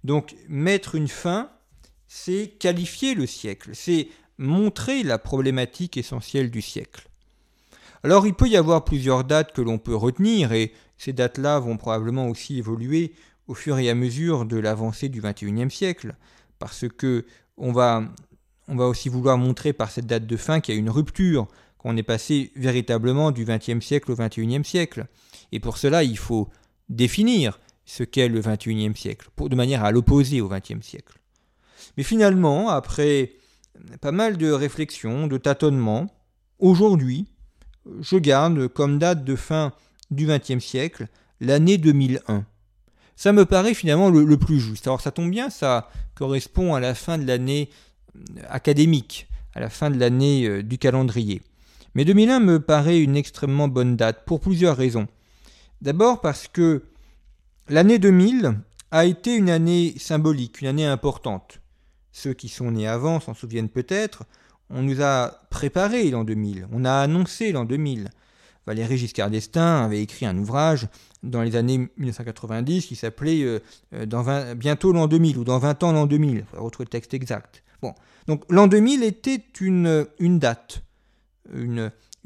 Donc 0.04 0.36
mettre 0.48 0.94
une 0.94 1.08
fin, 1.08 1.50
c'est 2.08 2.54
qualifier 2.58 3.14
le 3.14 3.26
siècle, 3.26 3.70
c'est 3.74 4.08
montrer 4.38 5.02
la 5.02 5.18
problématique 5.18 5.96
essentielle 5.96 6.50
du 6.50 6.62
siècle. 6.62 7.08
Alors 8.02 8.26
il 8.26 8.34
peut 8.34 8.48
y 8.48 8.56
avoir 8.56 8.84
plusieurs 8.84 9.24
dates 9.24 9.52
que 9.52 9.62
l'on 9.62 9.78
peut 9.78 9.96
retenir 9.96 10.52
et 10.52 10.72
ces 10.98 11.12
dates-là 11.12 11.58
vont 11.58 11.76
probablement 11.76 12.28
aussi 12.28 12.58
évoluer 12.58 13.12
au 13.48 13.54
fur 13.54 13.78
et 13.78 13.90
à 13.90 13.94
mesure 13.94 14.44
de 14.44 14.56
l'avancée 14.56 15.08
du 15.08 15.20
XXIe 15.20 15.70
siècle, 15.70 16.16
parce 16.58 16.84
que 16.88 17.24
on 17.56 17.72
va, 17.72 18.02
aussi 18.68 19.08
vouloir 19.08 19.38
montrer 19.38 19.72
par 19.72 19.90
cette 19.90 20.06
date 20.06 20.26
de 20.26 20.36
fin 20.36 20.60
qu'il 20.60 20.74
y 20.74 20.76
a 20.76 20.80
une 20.80 20.90
rupture, 20.90 21.46
qu'on 21.78 21.96
est 21.96 22.02
passé 22.02 22.52
véritablement 22.56 23.30
du 23.30 23.44
XXe 23.44 23.84
siècle 23.84 24.10
au 24.12 24.16
XXIe 24.16 24.64
siècle. 24.64 25.06
Et 25.52 25.60
pour 25.60 25.78
cela, 25.78 26.02
il 26.02 26.18
faut 26.18 26.48
définir 26.88 27.60
ce 27.84 28.02
qu'est 28.02 28.28
le 28.28 28.40
XXIe 28.40 28.96
siècle, 28.96 29.30
de 29.38 29.54
manière 29.54 29.84
à 29.84 29.92
l'opposer 29.92 30.40
au 30.40 30.48
XXe 30.48 30.84
siècle. 30.84 31.18
Mais 31.96 32.02
finalement, 32.02 32.68
après 32.68 33.32
pas 34.00 34.12
mal 34.12 34.36
de 34.36 34.50
réflexions, 34.50 35.26
de 35.26 35.36
tâtonnements, 35.36 36.06
aujourd'hui, 36.58 37.26
je 38.00 38.16
garde 38.16 38.68
comme 38.68 38.98
date 38.98 39.24
de 39.24 39.36
fin 39.36 39.72
du 40.10 40.26
XXe 40.26 40.64
siècle 40.64 41.08
l'année 41.40 41.78
2001. 41.78 42.44
Ça 43.16 43.32
me 43.32 43.46
paraît 43.46 43.74
finalement 43.74 44.10
le, 44.10 44.36
plus 44.36 44.60
juste. 44.60 44.86
Alors 44.86 45.00
ça 45.00 45.10
tombe 45.10 45.30
bien, 45.30 45.50
ça 45.50 45.90
correspond 46.14 46.74
à 46.74 46.80
la 46.80 46.94
fin 46.94 47.18
de 47.18 47.26
l'année 47.26 47.70
euh, 48.14 48.42
académique, 48.48 49.26
à 49.54 49.60
la 49.60 49.70
fin 49.70 49.90
de 49.90 49.98
l'année 49.98 50.46
euh, 50.46 50.62
du 50.62 50.78
calendrier. 50.78 51.42
Mais 51.94 52.04
2001 52.04 52.40
me 52.40 52.60
paraît 52.60 53.00
une 53.00 53.16
extrêmement 53.16 53.68
bonne 53.68 53.96
date 53.96 54.24
pour 54.26 54.40
plusieurs 54.40 54.76
raisons. 54.76 55.08
D'abord 55.80 56.20
parce 56.20 56.46
que 56.46 56.84
l'année 57.68 57.98
2000 57.98 58.58
a 58.90 59.06
été 59.06 59.34
une 59.34 59.50
année 59.50 59.94
symbolique, 59.98 60.60
une 60.60 60.68
année 60.68 60.86
importante. 60.86 61.60
Ceux 62.16 62.32
qui 62.32 62.48
sont 62.48 62.70
nés 62.70 62.88
avant 62.88 63.20
s'en 63.20 63.34
souviennent 63.34 63.68
peut-être. 63.68 64.24
On 64.70 64.80
nous 64.80 65.02
a 65.02 65.42
préparé 65.50 66.10
l'an 66.10 66.24
2000, 66.24 66.66
on 66.72 66.86
a 66.86 66.92
annoncé 66.94 67.52
l'an 67.52 67.66
2000. 67.66 68.08
Valéry 68.66 68.96
Giscard 68.96 69.28
d'Estaing 69.28 69.84
avait 69.84 70.00
écrit 70.00 70.24
un 70.24 70.38
ouvrage 70.38 70.88
dans 71.22 71.42
les 71.42 71.56
années 71.56 71.90
1990 71.98 72.86
qui 72.86 72.96
s'appelait 72.96 73.42
euh, 73.42 73.60
euh, 73.92 74.54
Bientôt 74.54 74.92
l'an 74.92 75.08
2000 75.08 75.36
ou 75.36 75.44
Dans 75.44 75.58
20 75.58 75.82
ans 75.82 75.92
l'an 75.92 76.06
2000. 76.06 76.46
Il 76.54 76.58
retrouver 76.58 76.86
le 76.86 76.90
texte 76.90 77.12
exact. 77.12 77.62
Bon. 77.82 77.92
Donc 78.26 78.44
l'an 78.48 78.66
2000 78.66 79.02
était 79.02 79.44
une, 79.60 80.06
une 80.18 80.38
date, 80.38 80.82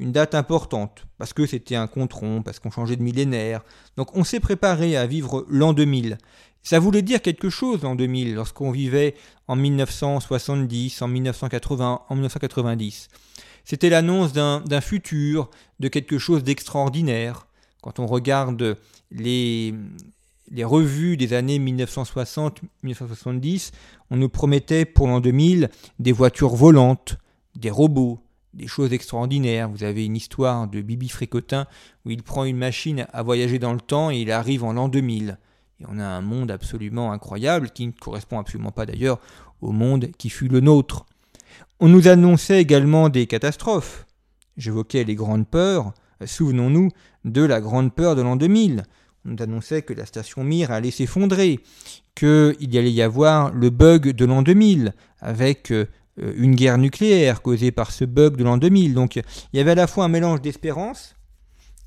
une 0.01 0.11
date 0.11 0.33
importante, 0.33 1.05
parce 1.19 1.31
que 1.31 1.45
c'était 1.45 1.75
un 1.75 1.85
contron, 1.85 2.41
parce 2.41 2.57
qu'on 2.57 2.71
changeait 2.71 2.95
de 2.95 3.03
millénaire. 3.03 3.61
Donc 3.97 4.17
on 4.17 4.23
s'est 4.23 4.39
préparé 4.39 4.97
à 4.97 5.05
vivre 5.05 5.45
l'an 5.47 5.73
2000. 5.73 6.17
Ça 6.63 6.79
voulait 6.79 7.03
dire 7.03 7.21
quelque 7.21 7.51
chose 7.51 7.83
l'an 7.83 7.93
2000, 7.93 8.33
lorsqu'on 8.33 8.71
vivait 8.71 9.13
en 9.47 9.55
1970, 9.55 11.03
en 11.03 11.07
1980, 11.07 12.01
en 12.09 12.15
1990. 12.15 13.09
C'était 13.63 13.89
l'annonce 13.89 14.33
d'un 14.33 14.81
futur, 14.81 15.51
de 15.79 15.87
quelque 15.87 16.17
chose 16.17 16.43
d'extraordinaire. 16.43 17.45
Quand 17.83 17.99
on 17.99 18.07
regarde 18.07 18.77
les, 19.11 19.75
les 20.49 20.63
revues 20.63 21.15
des 21.15 21.33
années 21.33 21.59
1960-1970, 21.59 23.69
on 24.09 24.17
nous 24.17 24.29
promettait 24.29 24.85
pour 24.85 25.05
l'an 25.05 25.19
2000 25.19 25.69
des 25.99 26.11
voitures 26.11 26.55
volantes, 26.55 27.19
des 27.55 27.69
robots, 27.69 28.19
des 28.53 28.67
choses 28.67 28.93
extraordinaires. 28.93 29.69
Vous 29.69 29.83
avez 29.83 30.05
une 30.05 30.15
histoire 30.15 30.67
de 30.67 30.81
Bibi 30.81 31.09
Fricotin 31.09 31.67
où 32.05 32.11
il 32.11 32.23
prend 32.23 32.43
une 32.43 32.57
machine 32.57 33.05
à 33.13 33.23
voyager 33.23 33.59
dans 33.59 33.73
le 33.73 33.81
temps 33.81 34.11
et 34.11 34.19
il 34.19 34.31
arrive 34.31 34.63
en 34.63 34.73
l'an 34.73 34.89
2000. 34.89 35.37
Et 35.79 35.85
on 35.87 35.99
a 35.99 36.05
un 36.05 36.21
monde 36.21 36.51
absolument 36.51 37.11
incroyable 37.11 37.71
qui 37.71 37.87
ne 37.87 37.91
correspond 37.91 38.39
absolument 38.39 38.71
pas 38.71 38.85
d'ailleurs 38.85 39.19
au 39.61 39.71
monde 39.71 40.09
qui 40.17 40.29
fut 40.29 40.47
le 40.47 40.59
nôtre. 40.59 41.05
On 41.79 41.87
nous 41.87 42.07
annonçait 42.07 42.61
également 42.61 43.09
des 43.09 43.25
catastrophes. 43.27 44.05
J'évoquais 44.57 45.03
les 45.03 45.15
grandes 45.15 45.47
peurs. 45.47 45.93
Souvenons-nous 46.23 46.89
de 47.25 47.41
la 47.41 47.61
grande 47.61 47.93
peur 47.93 48.15
de 48.15 48.21
l'an 48.21 48.35
2000. 48.35 48.83
On 49.25 49.31
nous 49.31 49.41
annonçait 49.41 49.81
que 49.81 49.93
la 49.93 50.05
station 50.05 50.43
Mir 50.43 50.71
allait 50.71 50.91
s'effondrer, 50.91 51.59
qu'il 52.15 52.77
allait 52.77 52.91
y 52.91 53.01
avoir 53.01 53.51
le 53.51 53.69
bug 53.69 54.11
de 54.11 54.25
l'an 54.25 54.41
2000, 54.41 54.93
avec 55.19 55.71
euh, 55.71 55.87
une 56.17 56.55
guerre 56.55 56.77
nucléaire 56.77 57.41
causée 57.41 57.71
par 57.71 57.91
ce 57.91 58.05
bug 58.05 58.35
de 58.35 58.43
l'an 58.43 58.57
2000. 58.57 58.93
Donc 58.93 59.15
il 59.15 59.23
y 59.53 59.59
avait 59.59 59.71
à 59.71 59.75
la 59.75 59.87
fois 59.87 60.05
un 60.05 60.09
mélange 60.09 60.41
d'espérance 60.41 61.15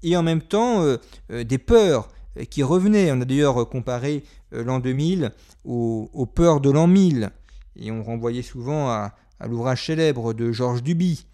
et 0.02 0.16
en 0.16 0.22
même 0.22 0.42
temps 0.42 0.82
euh, 0.82 0.98
euh, 1.30 1.44
des 1.44 1.58
peurs 1.58 2.08
qui 2.50 2.62
revenaient. 2.62 3.12
On 3.12 3.20
a 3.20 3.24
d'ailleurs 3.24 3.68
comparé 3.68 4.24
l'an 4.50 4.80
2000 4.80 5.32
aux, 5.64 6.28
peurs 6.34 6.60
de 6.60 6.70
l'an 6.70 6.86
1000. 6.86 7.30
Et 7.76 7.90
on 7.90 8.02
renvoyait 8.02 8.42
souvent 8.42 8.88
à, 8.88 9.14
l'ouvrage 9.46 9.86
célèbre 9.86 10.32
de 10.32 10.50
Georges 10.52 10.82
Duby. 10.82 11.26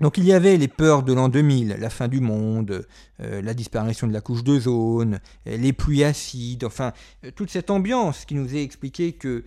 Donc 0.00 0.16
il 0.16 0.24
y 0.24 0.32
avait 0.32 0.56
les 0.56 0.68
peurs 0.68 1.02
de 1.02 1.12
l'an 1.12 1.28
2000, 1.28 1.76
la 1.78 1.90
fin 1.90 2.08
du 2.08 2.20
monde, 2.20 2.86
euh, 3.20 3.42
la 3.42 3.52
disparition 3.52 4.06
de 4.06 4.14
la 4.14 4.22
couche 4.22 4.42
d'ozone, 4.42 5.20
euh, 5.46 5.56
les 5.58 5.74
pluies 5.74 6.04
acides, 6.04 6.64
enfin 6.64 6.92
euh, 7.24 7.30
toute 7.34 7.50
cette 7.50 7.68
ambiance 7.68 8.24
qui 8.24 8.34
nous 8.34 8.54
est 8.56 8.62
expliqué 8.62 9.12
que 9.12 9.44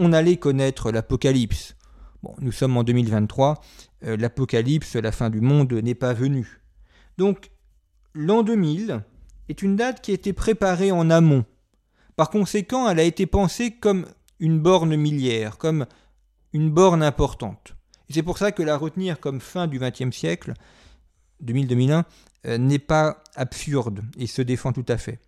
on 0.00 0.12
allait 0.12 0.38
connaître 0.38 0.90
l'apocalypse. 0.90 1.76
Bon, 2.22 2.34
nous 2.40 2.52
sommes 2.52 2.76
en 2.76 2.82
2023, 2.82 3.60
l'apocalypse, 4.02 4.96
la 4.96 5.12
fin 5.12 5.30
du 5.30 5.40
monde 5.40 5.72
n'est 5.72 5.94
pas 5.94 6.12
venue. 6.12 6.60
Donc 7.18 7.50
l'an 8.14 8.42
2000 8.42 9.02
est 9.48 9.62
une 9.62 9.76
date 9.76 10.00
qui 10.00 10.10
a 10.10 10.14
été 10.14 10.32
préparée 10.32 10.90
en 10.90 11.10
amont. 11.10 11.44
Par 12.16 12.30
conséquent, 12.30 12.88
elle 12.88 12.98
a 12.98 13.04
été 13.04 13.26
pensée 13.26 13.72
comme 13.72 14.06
une 14.38 14.58
borne 14.58 14.96
milliaire, 14.96 15.58
comme 15.58 15.86
une 16.52 16.70
borne 16.70 17.02
importante. 17.02 17.74
C'est 18.08 18.22
pour 18.22 18.38
ça 18.38 18.52
que 18.52 18.62
la 18.62 18.76
retenir 18.76 19.20
comme 19.20 19.40
fin 19.40 19.66
du 19.66 19.78
XXe 19.78 20.16
siècle, 20.16 20.54
2000-2001, 21.44 22.04
euh, 22.46 22.58
n'est 22.58 22.78
pas 22.78 23.22
absurde 23.36 24.02
et 24.18 24.26
se 24.26 24.42
défend 24.42 24.72
tout 24.72 24.84
à 24.88 24.96
fait. 24.96 25.20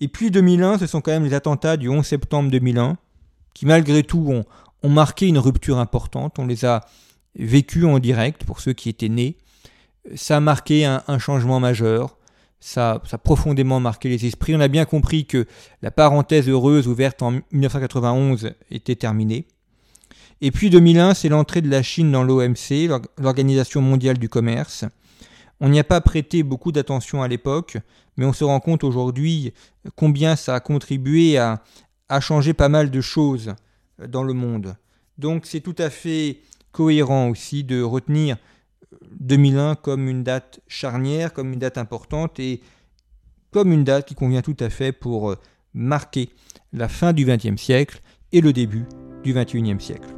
Et 0.00 0.08
puis 0.08 0.30
2001, 0.30 0.78
ce 0.78 0.86
sont 0.86 1.00
quand 1.00 1.12
même 1.12 1.24
les 1.24 1.34
attentats 1.34 1.76
du 1.76 1.88
11 1.88 2.04
septembre 2.04 2.50
2001, 2.50 2.98
qui 3.58 3.66
malgré 3.66 4.04
tout 4.04 4.44
ont, 4.84 4.88
marqué 4.88 5.26
une 5.26 5.38
rupture 5.38 5.78
importante. 5.78 6.38
On 6.38 6.46
les 6.46 6.64
a 6.64 6.84
vécus 7.34 7.86
en 7.86 7.98
direct 7.98 8.44
pour 8.44 8.60
ceux 8.60 8.72
qui 8.72 8.88
étaient 8.88 9.08
nés. 9.08 9.36
Ça 10.14 10.36
a 10.36 10.40
marqué 10.40 10.84
un, 10.84 11.18
changement 11.18 11.58
majeur. 11.58 12.16
Ça, 12.60 13.02
a 13.10 13.18
profondément 13.18 13.80
marqué 13.80 14.08
les 14.08 14.26
esprits. 14.26 14.54
On 14.54 14.60
a 14.60 14.68
bien 14.68 14.84
compris 14.84 15.26
que 15.26 15.44
la 15.82 15.90
parenthèse 15.90 16.48
heureuse 16.48 16.86
ouverte 16.86 17.20
en 17.20 17.32
1991 17.50 18.52
était 18.70 18.94
terminée. 18.94 19.48
Et 20.40 20.52
puis 20.52 20.70
2001, 20.70 21.14
c'est 21.14 21.28
l'entrée 21.28 21.60
de 21.60 21.68
la 21.68 21.82
Chine 21.82 22.12
dans 22.12 22.22
l'OMC, 22.22 22.88
l'Organisation 23.18 23.82
mondiale 23.82 24.18
du 24.18 24.28
commerce. 24.28 24.84
On 25.60 25.68
n'y 25.68 25.80
a 25.80 25.84
pas 25.84 26.00
prêté 26.00 26.44
beaucoup 26.44 26.70
d'attention 26.70 27.24
à 27.24 27.28
l'époque, 27.28 27.78
mais 28.16 28.24
on 28.24 28.32
se 28.32 28.44
rend 28.44 28.60
compte 28.60 28.84
aujourd'hui 28.84 29.52
combien 29.96 30.36
ça 30.36 30.54
a 30.54 30.60
contribué 30.60 31.38
à, 31.38 31.60
à 32.08 32.20
changer 32.20 32.54
pas 32.54 32.68
mal 32.68 32.90
de 32.90 33.00
choses 33.00 33.54
dans 34.06 34.22
le 34.22 34.32
monde. 34.32 34.76
Donc 35.18 35.46
c'est 35.46 35.60
tout 35.60 35.74
à 35.78 35.90
fait 35.90 36.38
cohérent 36.72 37.28
aussi 37.28 37.64
de 37.64 37.82
retenir 37.82 38.36
2001 39.20 39.74
comme 39.76 40.08
une 40.08 40.22
date 40.22 40.60
charnière, 40.68 41.32
comme 41.32 41.52
une 41.52 41.58
date 41.58 41.78
importante 41.78 42.38
et 42.38 42.60
comme 43.50 43.72
une 43.72 43.84
date 43.84 44.06
qui 44.06 44.14
convient 44.14 44.42
tout 44.42 44.56
à 44.60 44.70
fait 44.70 44.92
pour 44.92 45.36
marquer 45.74 46.30
la 46.72 46.88
fin 46.88 47.12
du 47.12 47.24
XXe 47.24 47.60
siècle 47.60 48.00
et 48.32 48.40
le 48.40 48.52
début 48.52 48.84
du 49.22 49.32
XXIe 49.32 49.80
siècle. 49.80 50.17